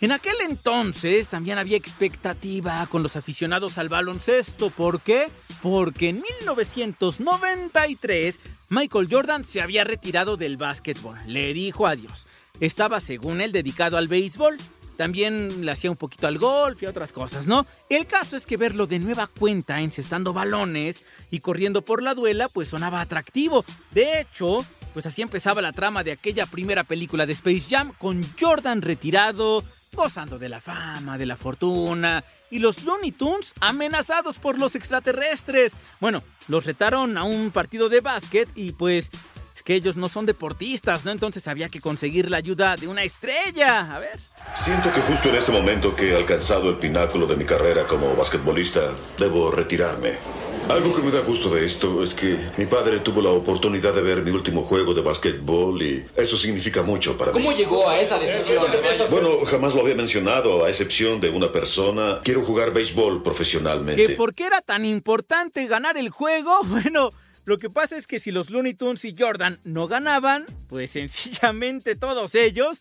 En 0.00 0.12
aquel 0.12 0.36
entonces 0.48 1.28
también 1.28 1.58
había 1.58 1.76
expectativa 1.76 2.86
con 2.86 3.02
los 3.02 3.16
aficionados 3.16 3.76
al 3.76 3.90
baloncesto. 3.90 4.70
¿Por 4.70 5.02
qué? 5.02 5.28
Porque 5.62 6.08
en 6.08 6.22
1993 6.22 8.40
Michael 8.70 9.08
Jordan 9.10 9.44
se 9.44 9.60
había 9.60 9.84
retirado 9.84 10.38
del 10.38 10.56
básquetbol. 10.56 11.18
Le 11.26 11.52
dijo 11.52 11.86
adiós. 11.86 12.26
Estaba, 12.60 13.00
según 13.00 13.42
él, 13.42 13.52
dedicado 13.52 13.98
al 13.98 14.08
béisbol. 14.08 14.56
También 14.96 15.66
le 15.66 15.70
hacía 15.70 15.90
un 15.90 15.98
poquito 15.98 16.26
al 16.26 16.38
golf 16.38 16.82
y 16.82 16.86
otras 16.86 17.12
cosas, 17.12 17.46
¿no? 17.46 17.66
El 17.90 18.06
caso 18.06 18.36
es 18.36 18.46
que 18.46 18.56
verlo 18.56 18.86
de 18.86 19.00
nueva 19.00 19.26
cuenta 19.26 19.80
encestando 19.80 20.32
balones 20.32 21.02
y 21.30 21.40
corriendo 21.40 21.82
por 21.82 22.02
la 22.02 22.14
duela, 22.14 22.48
pues 22.48 22.68
sonaba 22.68 23.02
atractivo. 23.02 23.64
De 23.92 24.20
hecho, 24.20 24.64
pues 24.92 25.06
así 25.06 25.22
empezaba 25.22 25.62
la 25.62 25.72
trama 25.72 26.04
de 26.04 26.12
aquella 26.12 26.46
primera 26.46 26.84
película 26.84 27.26
de 27.26 27.32
Space 27.32 27.64
Jam 27.68 27.92
con 27.98 28.24
Jordan 28.38 28.82
retirado, 28.82 29.64
gozando 29.92 30.38
de 30.38 30.48
la 30.48 30.60
fama, 30.60 31.18
de 31.18 31.26
la 31.26 31.36
fortuna, 31.36 32.24
y 32.50 32.58
los 32.58 32.82
Looney 32.84 33.12
Tunes 33.12 33.54
amenazados 33.60 34.38
por 34.38 34.58
los 34.58 34.74
extraterrestres. 34.74 35.72
Bueno, 36.00 36.22
los 36.48 36.64
retaron 36.66 37.16
a 37.16 37.24
un 37.24 37.50
partido 37.50 37.88
de 37.88 38.00
básquet 38.00 38.48
y 38.54 38.72
pues 38.72 39.10
es 39.54 39.62
que 39.62 39.74
ellos 39.74 39.96
no 39.96 40.08
son 40.08 40.26
deportistas, 40.26 41.04
¿no? 41.04 41.10
Entonces 41.10 41.46
había 41.46 41.68
que 41.68 41.80
conseguir 41.80 42.30
la 42.30 42.38
ayuda 42.38 42.76
de 42.76 42.88
una 42.88 43.02
estrella. 43.02 43.94
A 43.94 43.98
ver. 43.98 44.18
Siento 44.64 44.92
que 44.92 45.00
justo 45.02 45.28
en 45.28 45.36
este 45.36 45.52
momento 45.52 45.94
que 45.94 46.10
he 46.10 46.16
alcanzado 46.16 46.70
el 46.70 46.76
pináculo 46.76 47.26
de 47.26 47.36
mi 47.36 47.44
carrera 47.44 47.86
como 47.86 48.14
basquetbolista, 48.16 48.92
debo 49.18 49.50
retirarme. 49.50 50.39
Algo 50.70 50.94
que 50.94 51.02
me 51.02 51.10
da 51.10 51.20
gusto 51.22 51.50
de 51.50 51.64
esto 51.64 52.00
es 52.00 52.14
que 52.14 52.38
mi 52.56 52.64
padre 52.64 53.00
tuvo 53.00 53.20
la 53.20 53.30
oportunidad 53.30 53.92
de 53.92 54.02
ver 54.02 54.22
mi 54.22 54.30
último 54.30 54.62
juego 54.62 54.94
de 54.94 55.00
basquetbol 55.00 55.82
y 55.82 56.06
eso 56.16 56.36
significa 56.36 56.82
mucho 56.84 57.18
para 57.18 57.32
¿Cómo 57.32 57.50
mí. 57.50 57.56
llegó 57.56 57.88
a 57.88 58.00
esa 58.00 58.16
decisión? 58.16 58.64
Bueno, 59.10 59.44
jamás 59.44 59.74
lo 59.74 59.80
había 59.80 59.96
mencionado, 59.96 60.64
a 60.64 60.68
excepción 60.68 61.20
de 61.20 61.28
una 61.30 61.50
persona. 61.50 62.20
Quiero 62.22 62.44
jugar 62.44 62.72
béisbol 62.72 63.20
profesionalmente. 63.20 64.06
¿Que 64.06 64.12
por 64.14 64.32
qué 64.32 64.46
era 64.46 64.60
tan 64.60 64.84
importante 64.84 65.66
ganar 65.66 65.96
el 65.96 66.08
juego? 66.08 66.56
Bueno, 66.70 67.10
lo 67.46 67.58
que 67.58 67.68
pasa 67.68 67.96
es 67.96 68.06
que 68.06 68.20
si 68.20 68.30
los 68.30 68.50
Looney 68.50 68.74
Tunes 68.74 69.04
y 69.04 69.14
Jordan 69.18 69.58
no 69.64 69.88
ganaban, 69.88 70.46
pues 70.68 70.92
sencillamente 70.92 71.96
todos 71.96 72.36
ellos 72.36 72.80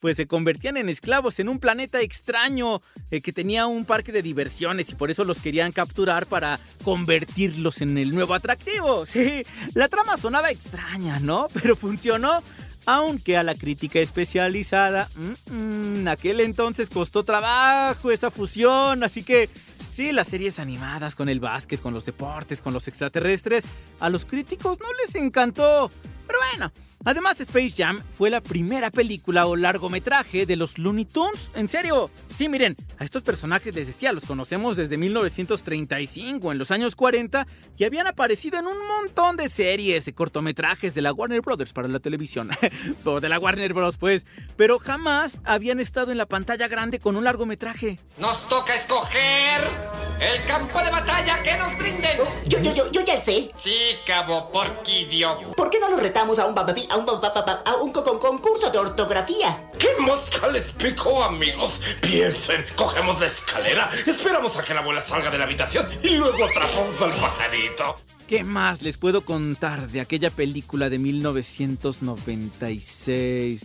pues 0.00 0.16
se 0.16 0.26
convertían 0.26 0.76
en 0.76 0.88
esclavos 0.88 1.38
en 1.38 1.48
un 1.48 1.60
planeta 1.60 2.00
extraño 2.00 2.80
eh, 3.10 3.20
que 3.20 3.32
tenía 3.32 3.66
un 3.66 3.84
parque 3.84 4.12
de 4.12 4.22
diversiones 4.22 4.90
y 4.90 4.94
por 4.94 5.10
eso 5.10 5.24
los 5.24 5.40
querían 5.40 5.72
capturar 5.72 6.26
para 6.26 6.58
convertirlos 6.82 7.82
en 7.82 7.98
el 7.98 8.12
nuevo 8.14 8.34
atractivo. 8.34 9.04
Sí, 9.10 9.44
la 9.74 9.88
trama 9.88 10.16
sonaba 10.16 10.50
extraña, 10.50 11.18
¿no? 11.18 11.48
Pero 11.62 11.76
funcionó. 11.76 12.42
Aunque 12.86 13.36
a 13.36 13.42
la 13.42 13.54
crítica 13.54 13.98
especializada, 13.98 15.10
mm, 15.50 16.08
aquel 16.08 16.40
entonces 16.40 16.88
costó 16.88 17.24
trabajo 17.24 18.10
esa 18.10 18.30
fusión, 18.30 19.04
así 19.04 19.22
que 19.22 19.50
sí, 19.92 20.12
las 20.12 20.28
series 20.28 20.58
animadas 20.58 21.14
con 21.14 21.28
el 21.28 21.40
básquet, 21.40 21.80
con 21.80 21.92
los 21.92 22.06
deportes, 22.06 22.62
con 22.62 22.72
los 22.72 22.88
extraterrestres, 22.88 23.64
a 23.98 24.08
los 24.08 24.24
críticos 24.24 24.78
no 24.80 24.86
les 25.04 25.14
encantó. 25.14 25.92
Pero 26.26 26.38
bueno, 26.52 26.72
Además, 27.04 27.40
Space 27.40 27.74
Jam 27.76 28.02
fue 28.12 28.28
la 28.28 28.42
primera 28.42 28.90
película 28.90 29.46
o 29.46 29.56
largometraje 29.56 30.44
de 30.44 30.56
los 30.56 30.78
Looney 30.78 31.06
Tunes. 31.06 31.50
En 31.54 31.68
serio, 31.68 32.10
sí, 32.34 32.48
miren, 32.48 32.76
a 32.98 33.04
estos 33.04 33.22
personajes 33.22 33.74
les 33.74 33.86
decía, 33.86 34.12
los 34.12 34.26
conocemos 34.26 34.76
desde 34.76 34.98
1935, 34.98 36.52
en 36.52 36.58
los 36.58 36.70
años 36.70 36.96
40, 36.96 37.46
y 37.78 37.84
habían 37.84 38.06
aparecido 38.06 38.58
en 38.58 38.66
un 38.66 38.86
montón 38.86 39.38
de 39.38 39.48
series, 39.48 40.04
de 40.04 40.12
cortometrajes 40.12 40.94
de 40.94 41.00
la 41.00 41.14
Warner 41.14 41.40
Brothers 41.40 41.72
para 41.72 41.88
la 41.88 42.00
televisión, 42.00 42.50
o 43.04 43.20
de 43.20 43.28
la 43.30 43.38
Warner 43.38 43.72
Bros. 43.72 43.96
pues, 43.96 44.26
pero 44.56 44.78
jamás 44.78 45.40
habían 45.44 45.80
estado 45.80 46.12
en 46.12 46.18
la 46.18 46.26
pantalla 46.26 46.68
grande 46.68 47.00
con 47.00 47.16
un 47.16 47.24
largometraje. 47.24 47.98
Nos 48.18 48.46
toca 48.48 48.74
escoger 48.74 49.62
el 50.20 50.44
campo 50.44 50.78
de 50.82 50.90
batalla 50.90 51.42
que 51.42 51.56
nos 51.56 51.78
brinden. 51.78 52.18
Yo, 52.46 52.60
yo, 52.60 52.74
yo, 52.74 52.92
yo 52.92 53.00
ya 53.02 53.18
sé. 53.18 53.50
Sí, 53.56 53.74
cabo 54.06 54.50
porquidio. 54.50 55.36
¿Por 55.56 55.70
qué 55.70 55.80
no 55.80 55.88
lo 55.88 55.96
retamos 55.96 56.38
a 56.38 56.46
un 56.46 56.54
bababi, 56.54 56.86
a 56.90 56.96
un 56.96 57.06
a 57.08 57.74
un 57.76 57.92
co- 57.92 58.04
con 58.04 58.18
concurso 58.18 58.70
de 58.70 58.78
ortografía? 58.78 59.70
¿Qué 59.78 59.88
mosca 59.98 60.48
les 60.48 60.72
picó, 60.74 61.22
amigos? 61.24 61.80
Piensen, 62.00 62.64
cogemos 62.76 63.20
la 63.20 63.26
escalera, 63.26 63.88
esperamos 64.06 64.56
a 64.56 64.64
que 64.64 64.74
la 64.74 64.80
abuela 64.80 65.00
salga 65.02 65.30
de 65.30 65.38
la 65.38 65.44
habitación 65.44 65.86
y 66.02 66.10
luego 66.10 66.44
atrapamos 66.44 67.00
al 67.02 67.10
pajarito. 67.12 67.96
¿Qué 68.28 68.44
más 68.44 68.82
les 68.82 68.96
puedo 68.96 69.24
contar 69.24 69.88
de 69.88 70.00
aquella 70.00 70.30
película 70.30 70.88
de 70.88 70.98
1996? 72.28 73.62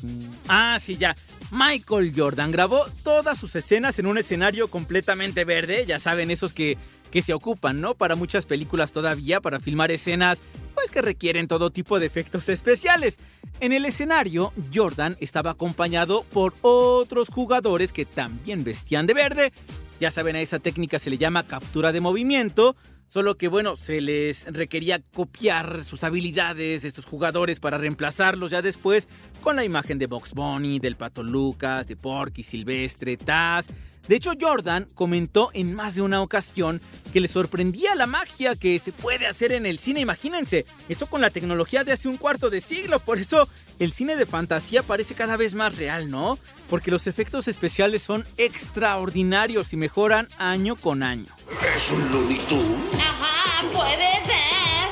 Ah, 0.48 0.78
sí, 0.80 0.98
ya. 0.98 1.16
Michael 1.52 2.12
Jordan 2.16 2.52
grabó 2.52 2.86
todas 3.04 3.38
sus 3.38 3.56
escenas 3.56 4.00
en 4.00 4.08
un 4.08 4.18
escenario 4.18 4.68
completamente 4.70 5.44
verde. 5.46 5.86
Ya 5.88 6.00
saben, 6.00 6.32
esos 6.32 6.52
que, 6.54 6.80
que 7.16 7.22
se 7.22 7.34
ocupan, 7.34 7.80
¿no? 7.80 7.96
Para 7.96 8.18
muchas 8.18 8.46
películas 8.46 8.92
todavía, 8.92 9.40
para 9.40 9.62
filmar 9.62 9.90
escenas, 9.90 10.42
pues 10.74 10.92
que 10.92 11.02
requieren 11.02 11.48
todo 11.48 11.70
tipo 11.70 11.98
de 11.98 12.08
efectos 12.08 12.50
especiales. 12.50 13.20
En 13.62 13.72
el 13.72 13.86
escenario, 13.86 14.52
Jordan 14.74 15.16
estaba 15.22 15.52
acompañado 15.52 16.26
por 16.34 16.54
otros 16.62 17.30
jugadores 17.30 17.94
que 17.94 18.04
también 18.04 18.66
vestían 18.66 19.08
de 19.08 19.14
verde. 19.14 19.54
Ya 20.02 20.12
saben, 20.12 20.36
a 20.36 20.42
esa 20.42 20.60
técnica 20.60 21.00
se 21.00 21.10
le 21.10 21.18
llama 21.18 21.44
captura 21.44 21.94
de 21.94 22.02
movimiento. 22.02 22.76
Solo 23.08 23.38
que 23.38 23.48
bueno, 23.48 23.78
se 23.78 24.02
les 24.02 24.44
requería 24.52 25.02
copiar 25.14 25.86
sus 25.86 26.04
habilidades 26.04 26.82
de 26.82 26.88
estos 26.90 27.06
jugadores 27.06 27.62
para 27.62 27.78
reemplazarlos 27.78 28.52
ya 28.52 28.62
después 28.62 29.08
con 29.42 29.56
la 29.56 29.64
imagen 29.64 30.00
de 30.00 30.08
Box 30.08 30.34
Bunny, 30.34 30.80
del 30.80 30.98
Pato 30.98 31.24
Lucas, 31.24 31.88
de 31.88 31.96
Porky, 31.96 32.44
Silvestre, 32.44 33.16
Taz. 33.16 33.68
De 34.08 34.16
hecho, 34.16 34.34
Jordan 34.40 34.88
comentó 34.94 35.50
en 35.54 35.74
más 35.74 35.96
de 35.96 36.02
una 36.02 36.22
ocasión 36.22 36.82
que 37.12 37.20
le 37.22 37.28
sorprendía 37.28 37.96
la 37.96 38.06
magia 38.06 38.56
que 38.56 38.78
se 38.80 38.92
puede 38.92 39.26
hacer 39.26 39.52
en 39.52 39.66
el 39.66 39.80
cine. 39.80 40.02
Imagínense, 40.02 40.66
eso 40.90 41.08
con 41.08 41.22
la 41.22 41.30
tecnología 41.30 41.84
de 41.84 41.92
hace 41.92 42.08
un 42.08 42.18
cuarto 42.18 42.50
de 42.50 42.62
siglo. 42.62 43.00
Por 43.00 43.20
eso 43.20 43.48
el 43.80 43.94
cine 43.94 44.16
de 44.16 44.26
fantasía 44.26 44.84
parece 44.84 45.16
cada 45.16 45.38
vez 45.38 45.56
más 45.56 45.76
real, 45.76 46.12
¿no? 46.12 46.38
Porque 46.70 46.92
los 46.92 47.08
efectos 47.08 47.48
especiales 47.48 48.04
son 48.04 48.26
extraordinarios 48.38 49.74
y 49.74 49.78
mejoran 49.78 50.28
año 50.38 50.76
con 50.76 51.02
año. 51.02 51.28
¿Es 51.76 51.92
un 51.92 52.12
Looney 52.12 52.38
Tunes? 52.50 52.94
Ajá, 53.00 53.68
puede 53.72 54.12
ser. 54.26 54.90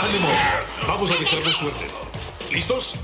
¡Ánimo! 0.00 0.28
Vamos 0.86 1.10
a 1.10 1.16
desearnos 1.16 1.56
suerte. 1.56 1.86
¿Listos? 2.52 2.94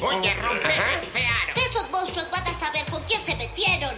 Voy 0.00 0.14
a 0.14 0.34
romper 0.34 0.70
ese 1.02 1.26
aro. 1.26 1.69
Monstruos 1.90 2.30
van 2.30 2.42
a 2.42 2.58
saber 2.58 2.84
con 2.90 3.02
quién 3.04 3.20
se 3.22 3.36
metieron. 3.36 3.94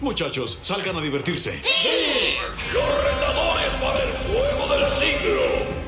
Muchachos, 0.00 0.58
salgan 0.62 0.96
a 0.96 1.00
divertirse. 1.00 1.60
Los 2.72 3.04
retadores 3.04 3.70
para 3.80 4.02
el 4.02 4.12
juego 4.28 4.74
del 4.74 4.88
siglo. 4.94 5.78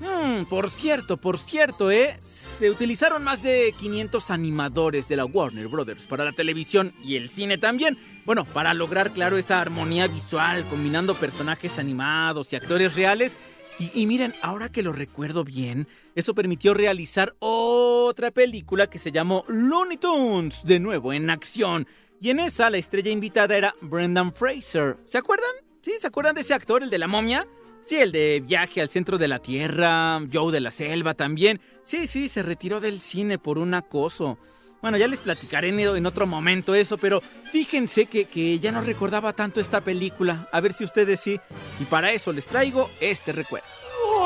Hmm, 0.00 0.44
por 0.44 0.70
cierto, 0.70 1.16
por 1.16 1.38
cierto, 1.38 1.90
¿eh? 1.90 2.18
Se 2.20 2.70
utilizaron 2.70 3.22
más 3.24 3.42
de 3.42 3.74
500 3.78 4.30
animadores 4.30 5.08
de 5.08 5.16
la 5.16 5.24
Warner 5.24 5.68
Brothers 5.68 6.06
para 6.06 6.24
la 6.24 6.32
televisión 6.32 6.94
y 7.02 7.16
el 7.16 7.30
cine 7.30 7.56
también. 7.56 7.98
Bueno, 8.24 8.44
para 8.44 8.74
lograr, 8.74 9.12
claro, 9.12 9.38
esa 9.38 9.60
armonía 9.60 10.08
visual, 10.08 10.66
combinando 10.68 11.14
personajes 11.14 11.78
animados 11.78 12.52
y 12.52 12.56
actores 12.56 12.94
reales. 12.94 13.36
Y, 13.78 14.06
miren, 14.06 14.34
ahora 14.42 14.70
que 14.70 14.82
lo 14.82 14.92
recuerdo 14.92 15.44
bien, 15.44 15.88
eso 16.14 16.34
permitió 16.34 16.74
realizar 16.74 17.34
otra 17.40 18.30
película 18.30 18.86
que 18.86 18.98
se 18.98 19.10
llamó 19.10 19.44
Looney 19.48 19.96
Tunes, 19.96 20.62
de 20.64 20.78
nuevo 20.78 21.12
en 21.12 21.30
acción. 21.30 21.86
Y 22.20 22.30
en 22.30 22.38
esa 22.38 22.70
la 22.70 22.78
estrella 22.78 23.10
invitada 23.10 23.56
era 23.56 23.74
Brendan 23.80 24.32
Fraser. 24.32 24.98
¿Se 25.04 25.18
acuerdan? 25.18 25.50
¿Sí? 25.80 25.92
¿Se 25.98 26.06
acuerdan 26.06 26.36
de 26.36 26.42
ese 26.42 26.54
actor, 26.54 26.82
el 26.82 26.90
de 26.90 26.98
la 26.98 27.08
momia? 27.08 27.48
Sí, 27.80 27.96
el 27.96 28.12
de 28.12 28.40
Viaje 28.46 28.80
al 28.80 28.88
Centro 28.88 29.18
de 29.18 29.26
la 29.26 29.40
Tierra, 29.40 30.20
Joe 30.32 30.52
de 30.52 30.60
la 30.60 30.70
Selva 30.70 31.14
también. 31.14 31.60
Sí, 31.82 32.06
sí, 32.06 32.28
se 32.28 32.44
retiró 32.44 32.78
del 32.78 33.00
cine 33.00 33.38
por 33.38 33.58
un 33.58 33.74
acoso. 33.74 34.38
Bueno, 34.82 34.98
ya 34.98 35.06
les 35.06 35.20
platicaré 35.20 35.68
en, 35.68 36.06
otro 36.06 36.26
momento 36.26 36.74
eso, 36.74 36.98
pero 36.98 37.22
fíjense 37.52 38.06
que, 38.06 38.58
ya 38.58 38.72
no 38.72 38.80
recordaba 38.80 39.32
tanto 39.32 39.60
esta 39.60 39.80
película. 39.80 40.48
A 40.50 40.60
ver 40.60 40.72
si 40.72 40.82
ustedes 40.82 41.20
sí. 41.20 41.40
Y 41.78 41.84
para 41.84 42.10
eso 42.10 42.32
les 42.32 42.48
traigo 42.48 42.90
este 43.00 43.32
recuerdo. 43.32 43.66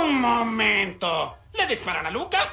Un 0.01 0.19
momento. 0.19 1.37
¿Le 1.53 1.67
disparan 1.67 2.07
a 2.07 2.11
Lucas? 2.11 2.49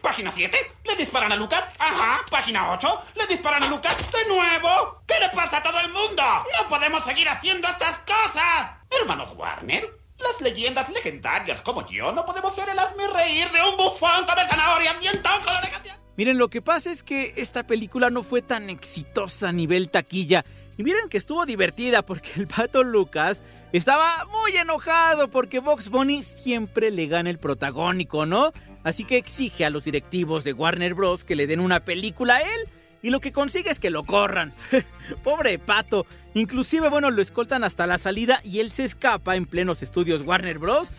Página 0.00 0.30
7. 0.30 0.56
¿Le 0.84 0.94
disparan 0.94 1.32
a 1.32 1.36
Lucas? 1.36 1.64
Ajá. 1.76 2.24
Página 2.30 2.70
8. 2.70 3.02
¿Le 3.16 3.26
disparan 3.26 3.64
a 3.64 3.68
Lucas? 3.68 3.96
¿De 4.12 4.28
nuevo? 4.28 5.02
¿Qué 5.08 5.14
le 5.18 5.28
pasa 5.30 5.56
a 5.56 5.62
todo 5.62 5.80
el 5.80 5.92
mundo? 5.92 6.22
No 6.22 6.68
podemos 6.68 7.02
seguir 7.02 7.28
haciendo 7.28 7.66
estas 7.66 7.98
cosas. 8.00 8.78
Hermanos 8.90 9.30
Warner, 9.36 9.90
las 10.18 10.40
leyendas 10.40 10.88
legendarias 10.90 11.62
como 11.62 11.84
yo 11.88 12.12
no 12.12 12.24
podemos 12.24 12.54
ser 12.54 12.68
el 12.68 12.78
hazme 12.78 13.08
reír 13.08 13.48
de 13.50 13.62
un 13.62 13.76
bufón 13.76 14.24
come 14.24 14.46
zanahorias 14.48 14.96
y 15.00 15.08
de 15.08 15.18
orejas. 15.18 15.99
Miren, 16.20 16.36
lo 16.36 16.50
que 16.50 16.60
pasa 16.60 16.92
es 16.92 17.02
que 17.02 17.32
esta 17.36 17.66
película 17.66 18.10
no 18.10 18.22
fue 18.22 18.42
tan 18.42 18.68
exitosa 18.68 19.48
a 19.48 19.52
nivel 19.52 19.88
taquilla. 19.88 20.44
Y 20.76 20.82
miren 20.82 21.08
que 21.08 21.16
estuvo 21.16 21.46
divertida 21.46 22.02
porque 22.02 22.32
el 22.36 22.46
pato 22.46 22.84
Lucas 22.84 23.42
estaba 23.72 24.06
muy 24.26 24.54
enojado 24.54 25.30
porque 25.30 25.60
Box 25.60 25.88
Bunny 25.88 26.22
siempre 26.22 26.90
le 26.90 27.06
gana 27.06 27.30
el 27.30 27.38
protagónico, 27.38 28.26
¿no? 28.26 28.52
Así 28.84 29.04
que 29.04 29.16
exige 29.16 29.64
a 29.64 29.70
los 29.70 29.84
directivos 29.84 30.44
de 30.44 30.52
Warner 30.52 30.92
Bros. 30.92 31.24
que 31.24 31.36
le 31.36 31.46
den 31.46 31.58
una 31.58 31.80
película 31.80 32.36
a 32.36 32.42
él. 32.42 32.68
Y 33.00 33.08
lo 33.08 33.20
que 33.20 33.32
consigue 33.32 33.70
es 33.70 33.80
que 33.80 33.88
lo 33.88 34.04
corran. 34.04 34.52
Pobre 35.24 35.58
pato. 35.58 36.04
Inclusive, 36.34 36.90
bueno, 36.90 37.10
lo 37.10 37.22
escoltan 37.22 37.64
hasta 37.64 37.86
la 37.86 37.96
salida 37.96 38.42
y 38.44 38.60
él 38.60 38.70
se 38.70 38.84
escapa 38.84 39.36
en 39.36 39.46
plenos 39.46 39.82
estudios 39.82 40.20
Warner 40.20 40.58
Bros. 40.58 40.92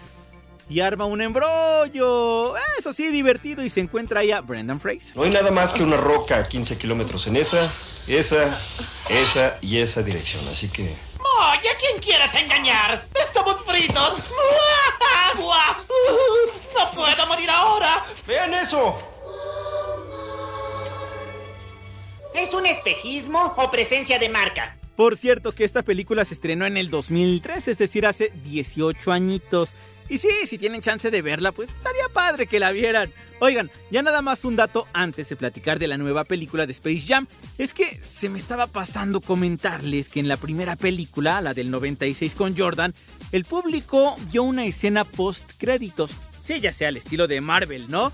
Y 0.71 0.79
arma 0.79 1.03
un 1.03 1.21
embrollo. 1.21 2.55
Eso 2.79 2.93
sí, 2.93 3.11
divertido. 3.11 3.61
Y 3.61 3.69
se 3.69 3.81
encuentra 3.81 4.21
ahí 4.21 4.31
a 4.31 4.39
Brendan 4.39 4.79
Fraser. 4.79 5.17
No 5.17 5.23
hay 5.23 5.29
nada 5.29 5.51
más 5.51 5.73
que 5.73 5.83
una 5.83 5.97
roca 5.97 6.37
a 6.37 6.47
15 6.47 6.77
kilómetros 6.77 7.27
en 7.27 7.35
esa, 7.35 7.69
esa, 8.07 8.45
esa 9.09 9.57
y 9.59 9.79
esa 9.79 10.01
dirección. 10.01 10.41
Así 10.47 10.69
que 10.69 10.83
Oye, 10.83 11.69
¿a 11.69 11.77
quién 11.77 12.01
quieres 12.01 12.33
engañar? 12.35 13.05
¡Estamos 13.13 13.57
fritos! 13.65 14.13
¡Agua! 15.33 15.83
¡No 16.73 16.91
puedo 16.91 17.27
morir 17.27 17.49
ahora! 17.49 18.05
¡Vean 18.25 18.53
eso! 18.53 18.97
¿Es 22.33 22.53
un 22.53 22.65
espejismo 22.65 23.53
o 23.57 23.69
presencia 23.69 24.19
de 24.19 24.29
marca? 24.29 24.77
Por 24.95 25.17
cierto 25.17 25.53
que 25.53 25.63
esta 25.63 25.83
película 25.83 26.23
se 26.25 26.33
estrenó 26.33 26.65
en 26.65 26.77
el 26.77 26.89
2003, 26.89 27.67
es 27.69 27.77
decir, 27.77 28.05
hace 28.05 28.31
18 28.43 29.11
añitos. 29.11 29.75
Y 30.11 30.17
sí, 30.17 30.27
si 30.45 30.57
tienen 30.57 30.81
chance 30.81 31.09
de 31.09 31.21
verla, 31.21 31.53
pues 31.53 31.69
estaría 31.71 32.09
padre 32.11 32.45
que 32.45 32.59
la 32.59 32.73
vieran. 32.73 33.13
Oigan, 33.39 33.71
ya 33.91 34.01
nada 34.01 34.21
más 34.21 34.43
un 34.43 34.57
dato 34.57 34.85
antes 34.91 35.29
de 35.29 35.37
platicar 35.37 35.79
de 35.79 35.87
la 35.87 35.97
nueva 35.97 36.25
película 36.25 36.65
de 36.65 36.73
Space 36.73 37.05
Jam. 37.07 37.27
Es 37.57 37.73
que 37.73 37.97
se 38.03 38.27
me 38.27 38.37
estaba 38.37 38.67
pasando 38.67 39.21
comentarles 39.21 40.09
que 40.09 40.19
en 40.19 40.27
la 40.27 40.35
primera 40.35 40.75
película, 40.75 41.39
la 41.39 41.53
del 41.53 41.71
96 41.71 42.35
con 42.35 42.57
Jordan, 42.57 42.93
el 43.31 43.45
público 43.45 44.17
vio 44.29 44.43
una 44.43 44.65
escena 44.65 45.05
post 45.05 45.53
créditos. 45.57 46.11
Sí, 46.43 46.59
ya 46.59 46.73
sea 46.73 46.89
al 46.89 46.97
estilo 46.97 47.29
de 47.29 47.39
Marvel, 47.39 47.89
¿no? 47.89 48.11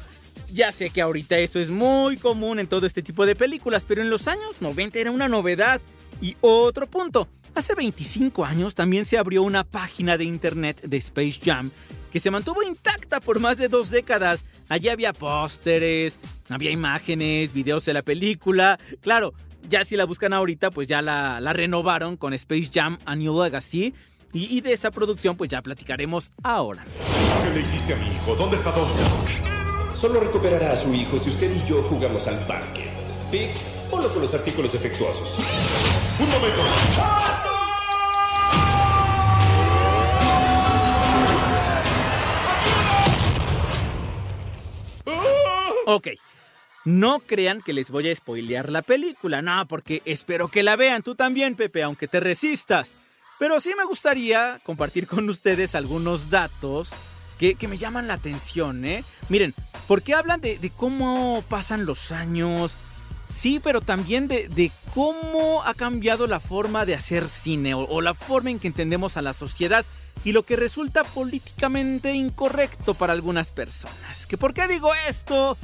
Ya 0.54 0.72
sé 0.72 0.92
que 0.92 1.02
ahorita 1.02 1.40
esto 1.40 1.60
es 1.60 1.72
muy 1.72 2.18
común 2.18 2.60
en 2.60 2.68
todo 2.68 2.86
este 2.86 3.02
tipo 3.02 3.26
de 3.26 3.36
películas, 3.36 3.86
pero 3.88 4.04
en 4.04 4.12
los 4.12 4.28
años 4.28 4.62
90 4.62 5.00
era 5.00 5.10
una 5.10 5.28
novedad. 5.28 5.82
Y 6.22 6.38
otro 6.42 6.88
punto, 6.88 7.28
hace 7.58 7.76
25 7.76 8.46
años 8.46 8.76
también 8.76 9.06
se 9.06 9.18
abrió 9.18 9.44
una 9.44 9.64
página 9.64 10.18
de 10.18 10.24
internet 10.24 10.82
de 10.82 10.98
Space 10.98 11.40
Jam 11.44 11.72
que 12.12 12.20
se 12.20 12.32
mantuvo 12.32 12.64
intacta 12.64 13.20
por 13.20 13.40
más 13.40 13.58
de 13.58 13.68
dos 13.68 13.90
décadas. 13.90 14.46
Allí 14.70 14.90
había 14.90 15.14
pósteres, 15.14 16.20
había 16.50 16.72
imágenes, 16.72 17.54
videos 17.54 17.86
de 17.86 17.94
la 17.94 18.02
película. 18.02 18.80
Claro, 19.02 19.34
ya 19.70 19.84
si 19.84 19.98
la 19.98 20.06
buscan 20.06 20.34
ahorita, 20.34 20.72
pues 20.72 20.88
ya 20.88 21.02
la, 21.02 21.42
la 21.42 21.54
renovaron 21.54 22.16
con 22.16 22.34
Space 22.34 22.70
Jam 22.74 22.98
A 23.06 23.16
New 23.16 23.44
Legacy. 23.44 23.94
Y, 24.34 24.58
y 24.58 24.62
de 24.62 24.74
esa 24.74 24.92
producción, 24.92 25.36
pues 25.38 25.50
ya 25.50 25.62
platicaremos 25.62 26.32
ahora. 26.44 26.86
¿Qué 27.44 27.54
le 27.54 27.62
hiciste 27.62 27.94
a 27.94 27.98
mi 27.98 28.08
hijo? 28.08 28.36
¿Dónde 28.36 28.58
está 28.58 28.72
todo? 28.74 28.88
Solo 29.96 30.20
recuperará 30.20 30.74
a 30.74 30.78
su 30.78 30.94
hijo 30.94 31.18
si 31.20 31.30
usted 31.30 31.52
y 31.56 31.68
yo 31.68 31.82
jugamos 31.84 32.28
al 32.28 32.46
básquet. 32.46 32.90
Vic, 33.32 33.50
ponlo 33.90 34.10
con 34.10 34.22
los 34.22 34.34
artículos 34.34 34.74
defectuosos. 34.74 35.38
¡Un 36.20 36.30
momento! 36.30 37.37
Ok. 45.90 46.10
No 46.84 47.20
crean 47.20 47.62
que 47.62 47.72
les 47.72 47.92
voy 47.92 48.10
a 48.10 48.16
spoilear 48.16 48.70
la 48.70 48.82
película, 48.82 49.42
no, 49.42 49.66
porque 49.70 50.02
espero 50.04 50.50
que 50.50 50.62
la 50.62 50.76
vean 50.76 51.02
tú 51.02 51.16
también, 51.16 51.56
Pepe, 51.56 51.82
aunque 51.82 52.10
te 52.10 52.20
resistas. 52.20 52.92
Pero 53.40 53.62
sí 53.62 53.72
me 53.78 53.86
gustaría 53.86 54.60
compartir 54.66 55.08
con 55.08 55.30
ustedes 55.30 55.76
algunos 55.76 56.30
datos 56.30 56.90
que, 57.40 57.56
que 57.56 57.70
me 57.70 57.78
llaman 57.78 58.10
la 58.10 58.16
atención, 58.16 58.84
¿eh? 58.84 59.06
Miren, 59.30 59.54
porque 59.88 60.14
hablan 60.14 60.42
de, 60.42 60.58
de 60.58 60.70
cómo 60.72 61.42
pasan 61.48 61.86
los 61.86 62.12
años, 62.12 62.78
Sí, 63.30 63.60
pero 63.62 63.82
también 63.82 64.30
de, 64.30 64.48
de, 64.48 64.72
cómo 64.94 65.62
ha 65.66 65.74
cambiado 65.74 66.28
la 66.28 66.40
forma 66.40 66.86
de 66.86 66.96
hacer 66.96 67.28
cine 67.28 67.74
o, 67.74 67.80
o, 67.80 68.00
la 68.00 68.14
forma 68.14 68.52
en 68.52 68.60
que 68.60 68.68
entendemos 68.68 69.18
a 69.18 69.22
la 69.22 69.34
sociedad 69.34 69.86
y 70.24 70.32
lo 70.32 70.44
que 70.44 70.56
resulta 70.56 71.04
políticamente 71.04 72.14
incorrecto 72.14 72.94
para 72.94 73.14
algunas 73.14 73.52
personas. 73.52 74.26
¿Que 74.26 74.38
¿Por 74.38 74.54
qué 74.54 74.68
digo 74.68 74.92
esto? 75.08 75.58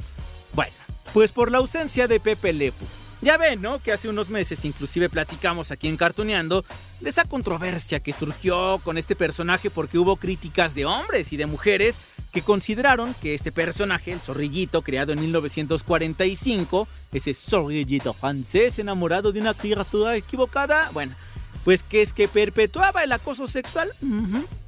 Bueno, 0.52 0.72
pues 1.12 1.32
por 1.32 1.50
la 1.50 1.58
ausencia 1.58 2.08
de 2.08 2.20
Pepe 2.20 2.52
Lepu. 2.52 2.84
Ya 3.24 3.38
ven, 3.38 3.62
¿no? 3.62 3.78
Que 3.78 3.92
hace 3.92 4.10
unos 4.10 4.28
meses 4.28 4.66
inclusive 4.66 5.08
platicamos 5.08 5.70
aquí 5.70 5.88
en 5.88 5.96
Cartuneando 5.96 6.62
de 7.00 7.08
esa 7.08 7.24
controversia 7.24 8.00
que 8.00 8.12
surgió 8.12 8.78
con 8.84 8.98
este 8.98 9.16
personaje 9.16 9.70
porque 9.70 9.98
hubo 9.98 10.16
críticas 10.16 10.74
de 10.74 10.84
hombres 10.84 11.32
y 11.32 11.38
de 11.38 11.46
mujeres 11.46 11.96
que 12.34 12.42
consideraron 12.42 13.14
que 13.22 13.34
este 13.34 13.50
personaje, 13.50 14.12
el 14.12 14.20
zorrillito, 14.20 14.82
creado 14.82 15.12
en 15.12 15.20
1945, 15.20 16.86
ese 17.12 17.32
zorrillito 17.32 18.12
francés 18.12 18.78
enamorado 18.78 19.32
de 19.32 19.40
una 19.40 19.54
criatura 19.54 20.16
equivocada, 20.16 20.90
bueno, 20.92 21.14
pues 21.64 21.82
que 21.82 22.02
es 22.02 22.12
que 22.12 22.28
perpetuaba 22.28 23.02
el 23.02 23.12
acoso 23.12 23.48
sexual. 23.48 23.92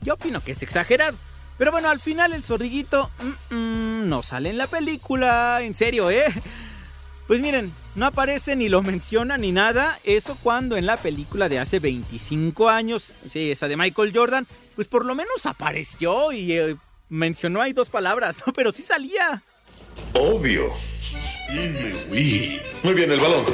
Yo 0.02 0.14
opino 0.14 0.42
que 0.42 0.52
es 0.52 0.62
exagerado. 0.62 1.16
Pero 1.59 1.72
bueno, 1.72 1.88
al 1.88 2.00
final 2.00 2.32
el 2.32 2.42
zorrillito 2.42 3.11
mm, 3.50 4.09
no 4.09 4.22
sale 4.22 4.50
en 4.50 4.59
la 4.59 4.66
película, 4.66 5.61
en 5.62 5.74
serio, 5.74 6.11
¿eh? 6.11 6.24
Pues 7.26 7.40
miren, 7.40 7.72
no 7.96 8.06
aparece 8.06 8.54
ni 8.54 8.68
lo 8.68 8.82
menciona 8.82 9.37
ni 9.37 9.50
nada. 9.50 9.98
Eso 10.04 10.38
cuando 10.42 10.76
en 10.76 10.87
la 10.87 10.96
película 10.96 11.48
de 11.48 11.59
hace 11.59 11.80
25 11.80 12.68
años, 12.68 13.12
sí, 13.28 13.50
esa 13.50 13.66
de 13.66 13.76
Michael 13.76 14.12
Jordan, 14.14 14.46
pues 14.76 14.87
por 14.87 15.04
lo 15.04 15.14
menos 15.14 15.44
apareció 15.46 16.30
y 16.30 16.52
eh, 16.52 16.76
mencionó 17.09 17.61
ahí 17.61 17.72
dos 17.72 17.90
palabras, 17.90 18.37
¿no? 18.46 18.52
Pero 18.52 18.70
sí 18.72 18.85
salía. 18.85 19.42
Obvio. 20.12 20.72
Uy. 22.11 22.61
Muy 22.85 22.94
bien, 22.94 23.11
el 23.11 23.18
balón. 23.18 23.44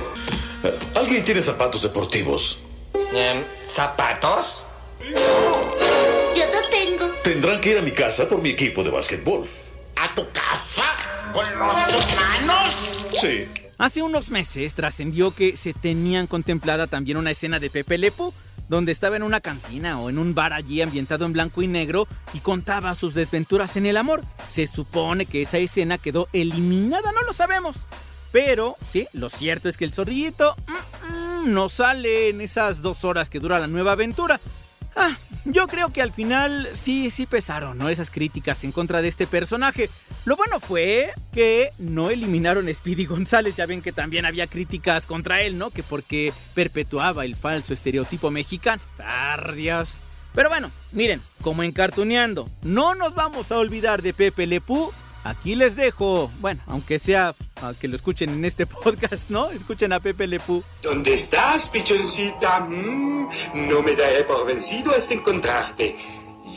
¿Alguien 0.94 1.24
tiene 1.24 1.40
zapatos 1.40 1.82
deportivos? 1.82 2.58
Um, 2.94 3.44
¿Zapatos? 3.64 4.64
Yo 5.00 6.44
no 6.46 6.68
tengo. 6.70 7.06
Tendrán 7.22 7.60
que 7.60 7.70
ir 7.70 7.78
a 7.78 7.82
mi 7.82 7.92
casa 7.92 8.28
por 8.28 8.40
mi 8.40 8.50
equipo 8.50 8.82
de 8.82 8.90
básquetbol. 8.90 9.48
¿A 9.96 10.14
tu 10.14 10.30
casa? 10.30 10.84
¿Con 11.32 11.44
los 11.58 12.16
manos? 12.16 12.76
Sí. 13.20 13.48
Hace 13.78 14.02
unos 14.02 14.30
meses 14.30 14.74
trascendió 14.74 15.34
que 15.34 15.56
se 15.56 15.74
tenían 15.74 16.26
contemplada 16.26 16.86
también 16.86 17.16
una 17.16 17.32
escena 17.32 17.58
de 17.58 17.70
Pepe 17.70 17.98
Lepo, 17.98 18.32
donde 18.68 18.92
estaba 18.92 19.16
en 19.16 19.22
una 19.22 19.40
cantina 19.40 19.98
o 20.00 20.08
en 20.08 20.18
un 20.18 20.34
bar 20.34 20.52
allí 20.52 20.80
ambientado 20.82 21.24
en 21.24 21.32
blanco 21.32 21.62
y 21.62 21.66
negro 21.66 22.06
y 22.32 22.40
contaba 22.40 22.94
sus 22.94 23.14
desventuras 23.14 23.76
en 23.76 23.86
el 23.86 23.96
amor. 23.96 24.24
Se 24.48 24.66
supone 24.66 25.26
que 25.26 25.42
esa 25.42 25.58
escena 25.58 25.98
quedó 25.98 26.28
eliminada, 26.32 27.12
no 27.12 27.22
lo 27.22 27.32
sabemos. 27.32 27.78
Pero, 28.30 28.76
sí, 28.88 29.08
lo 29.12 29.28
cierto 29.28 29.68
es 29.68 29.76
que 29.76 29.84
el 29.84 29.92
zorrillito 29.92 30.54
no 31.44 31.68
sale 31.68 32.28
en 32.28 32.40
esas 32.40 32.82
dos 32.82 33.04
horas 33.04 33.30
que 33.30 33.40
dura 33.40 33.58
la 33.58 33.66
nueva 33.66 33.92
aventura. 33.92 34.40
Ah, 34.94 35.16
yo 35.44 35.66
creo 35.68 35.90
que 35.90 36.02
al 36.02 36.12
final 36.12 36.68
sí, 36.74 37.10
sí 37.10 37.26
pesaron, 37.26 37.78
¿no? 37.78 37.88
Esas 37.88 38.10
críticas 38.10 38.62
en 38.64 38.72
contra 38.72 39.00
de 39.00 39.08
este 39.08 39.26
personaje. 39.26 39.88
Lo 40.26 40.36
bueno 40.36 40.60
fue 40.60 41.12
que 41.32 41.70
no 41.78 42.10
eliminaron 42.10 42.68
a 42.68 42.74
Speedy 42.74 43.06
González. 43.06 43.56
Ya 43.56 43.66
ven 43.66 43.82
que 43.82 43.92
también 43.92 44.26
había 44.26 44.46
críticas 44.46 45.06
contra 45.06 45.42
él, 45.42 45.56
¿no? 45.58 45.70
Que 45.70 45.82
porque 45.82 46.32
perpetuaba 46.54 47.24
el 47.24 47.36
falso 47.36 47.72
estereotipo 47.72 48.30
mexicano. 48.30 48.82
¡Tardias! 48.96 50.00
Pero 50.34 50.48
bueno, 50.48 50.70
miren, 50.92 51.20
como 51.42 51.62
encartuneando, 51.62 52.48
no 52.62 52.94
nos 52.94 53.14
vamos 53.14 53.52
a 53.52 53.58
olvidar 53.58 54.02
de 54.02 54.14
Pepe 54.14 54.46
Lepú. 54.46 54.92
Aquí 55.24 55.54
les 55.54 55.76
dejo, 55.76 56.30
bueno, 56.40 56.60
aunque 56.66 56.98
sea 56.98 57.34
a 57.60 57.74
que 57.74 57.86
lo 57.86 57.94
escuchen 57.96 58.30
en 58.30 58.44
este 58.44 58.66
podcast, 58.84 59.30
¿no? 59.30 59.50
Escuchen 59.50 59.92
a 59.92 60.00
Pepe 60.00 60.26
Lepú. 60.26 60.64
¿Dónde 60.82 61.14
estás, 61.14 61.68
pichoncita? 61.68 62.60
Mm, 62.60 63.28
no 63.54 63.82
me 63.82 63.94
daré 63.94 64.24
por 64.24 64.44
vencido 64.46 64.92
hasta 64.92 65.14
encontrarte. 65.14 65.96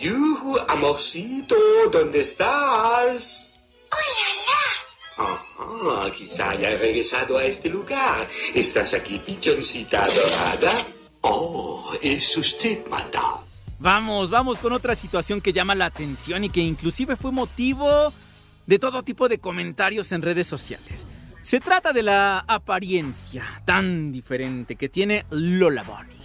Yuhu, 0.02 0.58
amorcito, 0.68 1.56
¿dónde 1.92 2.22
estás? 2.22 3.52
¡Hola, 3.92 4.36
Ajá, 5.18 6.12
quizá 6.12 6.50
haya 6.50 6.72
regresado 6.76 7.38
a 7.38 7.46
este 7.46 7.70
lugar. 7.70 8.28
¿Estás 8.54 8.94
aquí, 8.94 9.20
pichoncita 9.20 10.06
dorada? 10.08 10.74
Oh, 11.22 11.94
es 12.02 12.36
usted, 12.36 12.86
madame. 12.88 13.46
Vamos, 13.80 14.30
vamos 14.30 14.60
con 14.60 14.74
otra 14.74 14.96
situación 14.96 15.40
que 15.40 15.54
llama 15.54 15.76
la 15.76 15.86
atención 15.86 16.44
y 16.44 16.50
que 16.50 16.62
inclusive 16.62 17.16
fue 17.16 17.32
motivo 17.32 18.12
de 18.66 18.80
todo 18.80 19.04
tipo 19.04 19.30
de 19.30 19.40
comentarios 19.40 20.12
en 20.12 20.22
redes 20.22 20.48
sociales. 20.48 21.06
Se 21.42 21.60
trata 21.60 21.94
de 21.94 22.04
la 22.04 22.40
apariencia 22.40 23.62
tan 23.66 24.12
diferente 24.12 24.76
que 24.76 24.90
tiene 24.90 25.26
Lola 25.30 25.84
Bunny. 25.84 26.16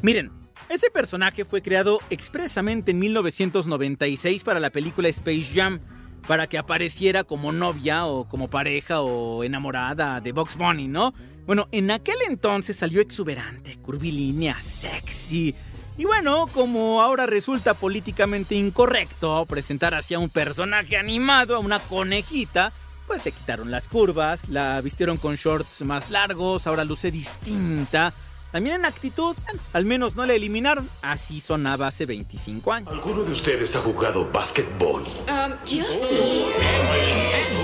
Miren, 0.00 0.32
ese 0.70 0.90
personaje 0.90 1.44
fue 1.44 1.62
creado 1.62 2.00
expresamente 2.10 2.92
en 2.92 2.98
1996 3.00 4.44
para 4.44 4.60
la 4.60 4.70
película 4.70 5.08
Space 5.08 5.50
Jam, 5.54 5.80
para 6.26 6.46
que 6.46 6.58
apareciera 6.58 7.24
como 7.24 7.52
novia 7.52 8.06
o 8.06 8.26
como 8.28 8.48
pareja 8.48 9.00
o 9.00 9.42
enamorada 9.44 10.20
de 10.20 10.32
Box 10.32 10.56
Bunny, 10.56 10.86
¿no? 10.86 11.12
Bueno, 11.44 11.68
en 11.72 11.90
aquel 11.90 12.16
entonces 12.28 12.76
salió 12.76 13.00
exuberante, 13.00 13.76
curvilínea, 13.78 14.62
sexy, 14.62 15.54
y 15.98 16.04
bueno, 16.04 16.46
como 16.52 17.02
ahora 17.02 17.26
resulta 17.26 17.74
políticamente 17.74 18.54
incorrecto 18.54 19.44
presentar 19.46 19.94
así 19.94 20.14
a 20.14 20.18
un 20.18 20.30
personaje 20.30 20.96
animado, 20.96 21.56
a 21.56 21.58
una 21.58 21.78
conejita, 21.78 22.72
pues 23.06 23.24
le 23.24 23.32
quitaron 23.32 23.70
las 23.70 23.88
curvas, 23.88 24.48
la 24.48 24.80
vistieron 24.80 25.16
con 25.16 25.36
shorts 25.36 25.82
más 25.82 26.10
largos, 26.10 26.66
ahora 26.66 26.84
luce 26.84 27.10
distinta. 27.10 28.12
También 28.52 28.76
en 28.76 28.84
actitud, 28.84 29.36
bueno, 29.44 29.60
al 29.72 29.84
menos 29.84 30.16
no 30.16 30.26
la 30.26 30.34
eliminaron. 30.34 30.88
Así 31.02 31.40
sonaba 31.40 31.86
hace 31.86 32.06
25 32.06 32.72
años. 32.72 32.90
¿Alguno 32.90 33.22
de 33.22 33.32
ustedes 33.32 33.76
ha 33.76 33.80
jugado 33.80 34.28
básquetbol? 34.30 35.02
Um, 35.02 35.52
yo 35.66 35.84
sí. 35.84 36.44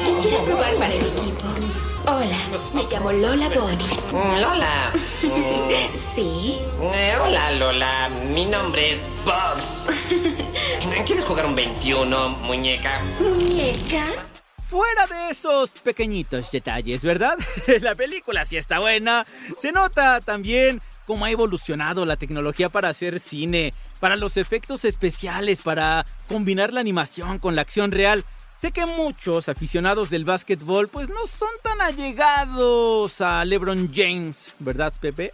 Quisiera 0.05 0.45
probar 0.45 0.75
para 0.77 0.95
el 0.95 1.05
equipo. 1.05 1.86
Hola, 2.09 2.39
me 2.73 2.85
llamo 2.85 3.11
Lola 3.11 3.49
Bonnie. 3.49 4.41
Lola. 4.41 4.93
sí. 6.15 6.57
Eh, 6.81 7.15
hola, 7.21 7.51
Lola. 7.59 8.09
Mi 8.33 8.45
nombre 8.45 8.93
es 8.93 9.03
Bugs. 9.25 9.75
¿Quieres 11.05 11.25
jugar 11.25 11.47
un 11.47 11.57
21, 11.57 12.29
muñeca? 12.29 12.93
¿Muñeca? 13.19 14.05
Fuera 14.69 15.07
de 15.09 15.31
esos 15.31 15.71
pequeñitos 15.71 16.53
detalles, 16.53 17.03
¿verdad? 17.03 17.37
la 17.81 17.97
película 17.97 18.45
sí 18.45 18.57
está 18.57 18.79
buena. 18.79 19.25
Se 19.61 19.73
nota 19.73 20.21
también 20.21 20.81
cómo 21.07 21.25
ha 21.25 21.31
evolucionado 21.33 22.07
la 22.07 22.17
tecnología 22.17 22.69
para 22.69 22.89
hacer 22.89 23.19
cine, 23.19 23.73
para 23.99 24.15
los 24.15 24.37
efectos 24.37 24.85
especiales, 24.85 25.63
para 25.63 26.05
combinar 26.29 26.73
la 26.73 26.81
animación 26.81 27.41
con 27.41 27.57
la 27.57 27.63
acción 27.63 27.91
real. 27.91 28.25
Sé 28.57 28.73
que 28.73 28.87
muchos 28.87 29.51
aficionados 29.51 30.09
del 30.09 30.25
básquetbol 30.25 30.89
pues 30.89 31.11
no 31.11 31.27
son 31.27 31.51
tan 31.63 31.79
allegados 31.83 33.21
a 33.21 33.45
LeBron 33.45 33.91
James, 33.95 34.55
¿verdad, 34.59 34.95
Pepe? 34.99 35.31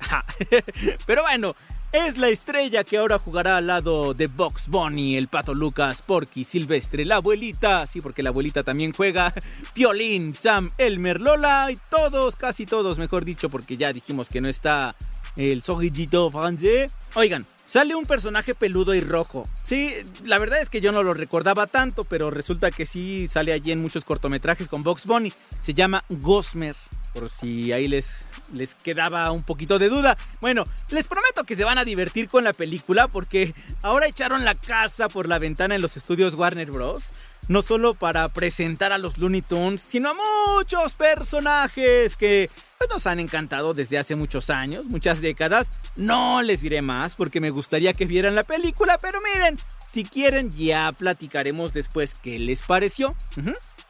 Pero 1.06 1.22
bueno, 1.22 1.54
es 1.92 2.18
la 2.18 2.30
estrella 2.30 2.82
que 2.82 2.98
ahora 2.98 3.20
jugará 3.20 3.58
al 3.58 3.68
lado 3.68 4.12
de 4.12 4.26
Box 4.26 4.66
Bunny, 4.66 5.16
el 5.16 5.28
Pato 5.28 5.54
Lucas, 5.54 6.02
Porky, 6.02 6.42
Silvestre, 6.42 7.04
la 7.04 7.16
abuelita, 7.16 7.86
sí, 7.86 8.00
porque 8.00 8.24
la 8.24 8.30
abuelita 8.30 8.64
también 8.64 8.92
juega, 8.92 9.32
Piolín, 9.72 10.34
Sam, 10.34 10.72
Elmer, 10.76 11.20
Lola 11.20 11.68
y 11.70 11.76
todos, 11.90 12.34
casi 12.34 12.66
todos, 12.66 12.98
mejor 12.98 13.24
dicho, 13.24 13.48
porque 13.50 13.76
ya 13.76 13.92
dijimos 13.92 14.28
que 14.30 14.40
no 14.40 14.48
está 14.48 14.96
el 15.36 15.62
zorrillito 15.62 16.28
francés. 16.30 16.92
Oigan, 17.14 17.46
sale 17.72 17.94
un 17.94 18.04
personaje 18.04 18.54
peludo 18.54 18.92
y 18.92 19.00
rojo. 19.00 19.44
Sí, 19.62 19.94
la 20.24 20.38
verdad 20.38 20.60
es 20.60 20.68
que 20.68 20.82
yo 20.82 20.92
no 20.92 21.02
lo 21.02 21.14
recordaba 21.14 21.66
tanto, 21.66 22.04
pero 22.04 22.30
resulta 22.30 22.70
que 22.70 22.84
sí 22.84 23.28
sale 23.28 23.50
allí 23.50 23.72
en 23.72 23.80
muchos 23.80 24.04
cortometrajes 24.04 24.68
con 24.68 24.82
Box 24.82 25.06
Bunny. 25.06 25.32
Se 25.58 25.72
llama 25.72 26.04
Gosmer. 26.10 26.76
Por 27.14 27.30
si 27.30 27.72
ahí 27.72 27.88
les, 27.88 28.26
les 28.52 28.74
quedaba 28.74 29.30
un 29.32 29.42
poquito 29.42 29.78
de 29.78 29.88
duda. 29.88 30.18
Bueno, 30.42 30.64
les 30.90 31.08
prometo 31.08 31.44
que 31.44 31.56
se 31.56 31.64
van 31.64 31.78
a 31.78 31.86
divertir 31.86 32.28
con 32.28 32.44
la 32.44 32.52
película 32.52 33.08
porque 33.08 33.54
ahora 33.80 34.06
echaron 34.06 34.44
la 34.44 34.54
casa 34.54 35.08
por 35.08 35.26
la 35.26 35.38
ventana 35.38 35.74
en 35.74 35.80
los 35.80 35.96
estudios 35.96 36.34
Warner 36.34 36.70
Bros. 36.70 37.04
No 37.48 37.62
solo 37.62 37.94
para 37.94 38.28
presentar 38.28 38.92
a 38.92 38.98
los 38.98 39.18
Looney 39.18 39.42
Tunes, 39.42 39.80
sino 39.80 40.10
a 40.10 40.14
muchos 40.14 40.94
personajes 40.94 42.16
que 42.16 42.48
pues, 42.78 42.90
nos 42.90 43.06
han 43.06 43.20
encantado 43.20 43.74
desde 43.74 43.98
hace 43.98 44.16
muchos 44.16 44.50
años, 44.50 44.86
muchas 44.86 45.20
décadas. 45.20 45.70
No 45.96 46.42
les 46.42 46.62
diré 46.62 46.82
más 46.82 47.14
porque 47.14 47.40
me 47.40 47.50
gustaría 47.50 47.92
que 47.92 48.06
vieran 48.06 48.34
la 48.34 48.44
película, 48.44 48.98
pero 48.98 49.20
miren, 49.20 49.56
si 49.92 50.04
quieren 50.04 50.50
ya 50.50 50.92
platicaremos 50.92 51.72
después 51.74 52.14
qué 52.14 52.38
les 52.38 52.62
pareció. 52.62 53.14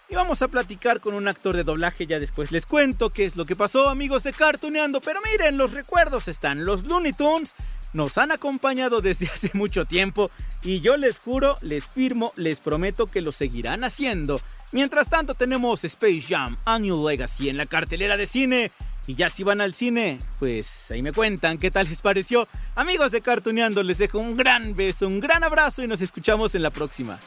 Y 0.08 0.14
vamos 0.14 0.42
a 0.42 0.48
platicar 0.48 1.00
con 1.00 1.14
un 1.14 1.28
actor 1.28 1.56
de 1.56 1.64
doblaje, 1.64 2.06
ya 2.06 2.18
después 2.18 2.52
les 2.52 2.66
cuento 2.66 3.10
qué 3.10 3.24
es 3.24 3.36
lo 3.36 3.46
que 3.46 3.56
pasó, 3.56 3.88
amigos 3.88 4.24
de 4.24 4.32
Cartuneando. 4.32 5.00
Pero 5.00 5.20
miren, 5.30 5.56
los 5.56 5.72
recuerdos 5.72 6.28
están. 6.28 6.64
Los 6.64 6.84
Looney 6.84 7.12
Tunes 7.12 7.54
nos 7.94 8.18
han 8.18 8.30
acompañado 8.32 9.00
desde 9.00 9.26
hace 9.34 9.50
mucho 9.54 9.84
tiempo 9.86 10.30
y 10.64 10.80
yo 10.80 10.96
les 10.96 11.18
juro, 11.18 11.56
les 11.60 11.86
firmo, 11.86 12.32
les 12.36 12.60
prometo 12.60 13.06
que 13.06 13.20
lo 13.20 13.32
seguirán 13.32 13.84
haciendo. 13.84 14.40
Mientras 14.72 15.10
tanto 15.10 15.34
tenemos 15.34 15.84
Space 15.84 16.22
Jam, 16.28 16.56
A 16.64 16.78
New 16.78 17.08
Legacy 17.08 17.48
en 17.48 17.56
la 17.56 17.66
cartelera 17.66 18.16
de 18.16 18.26
cine. 18.26 18.72
Y 19.06 19.16
ya 19.16 19.28
si 19.28 19.42
van 19.42 19.60
al 19.60 19.74
cine, 19.74 20.18
pues 20.38 20.90
ahí 20.92 21.02
me 21.02 21.12
cuentan 21.12 21.58
qué 21.58 21.72
tal 21.72 21.88
les 21.88 22.00
pareció. 22.00 22.46
Amigos 22.76 23.10
de 23.10 23.20
Cartuneando, 23.20 23.82
les 23.82 23.98
dejo 23.98 24.18
un 24.18 24.36
gran 24.36 24.76
beso, 24.76 25.08
un 25.08 25.18
gran 25.18 25.42
abrazo 25.42 25.82
y 25.82 25.88
nos 25.88 26.00
escuchamos 26.00 26.54
en 26.54 26.62
la 26.62 26.70
próxima. 26.70 27.18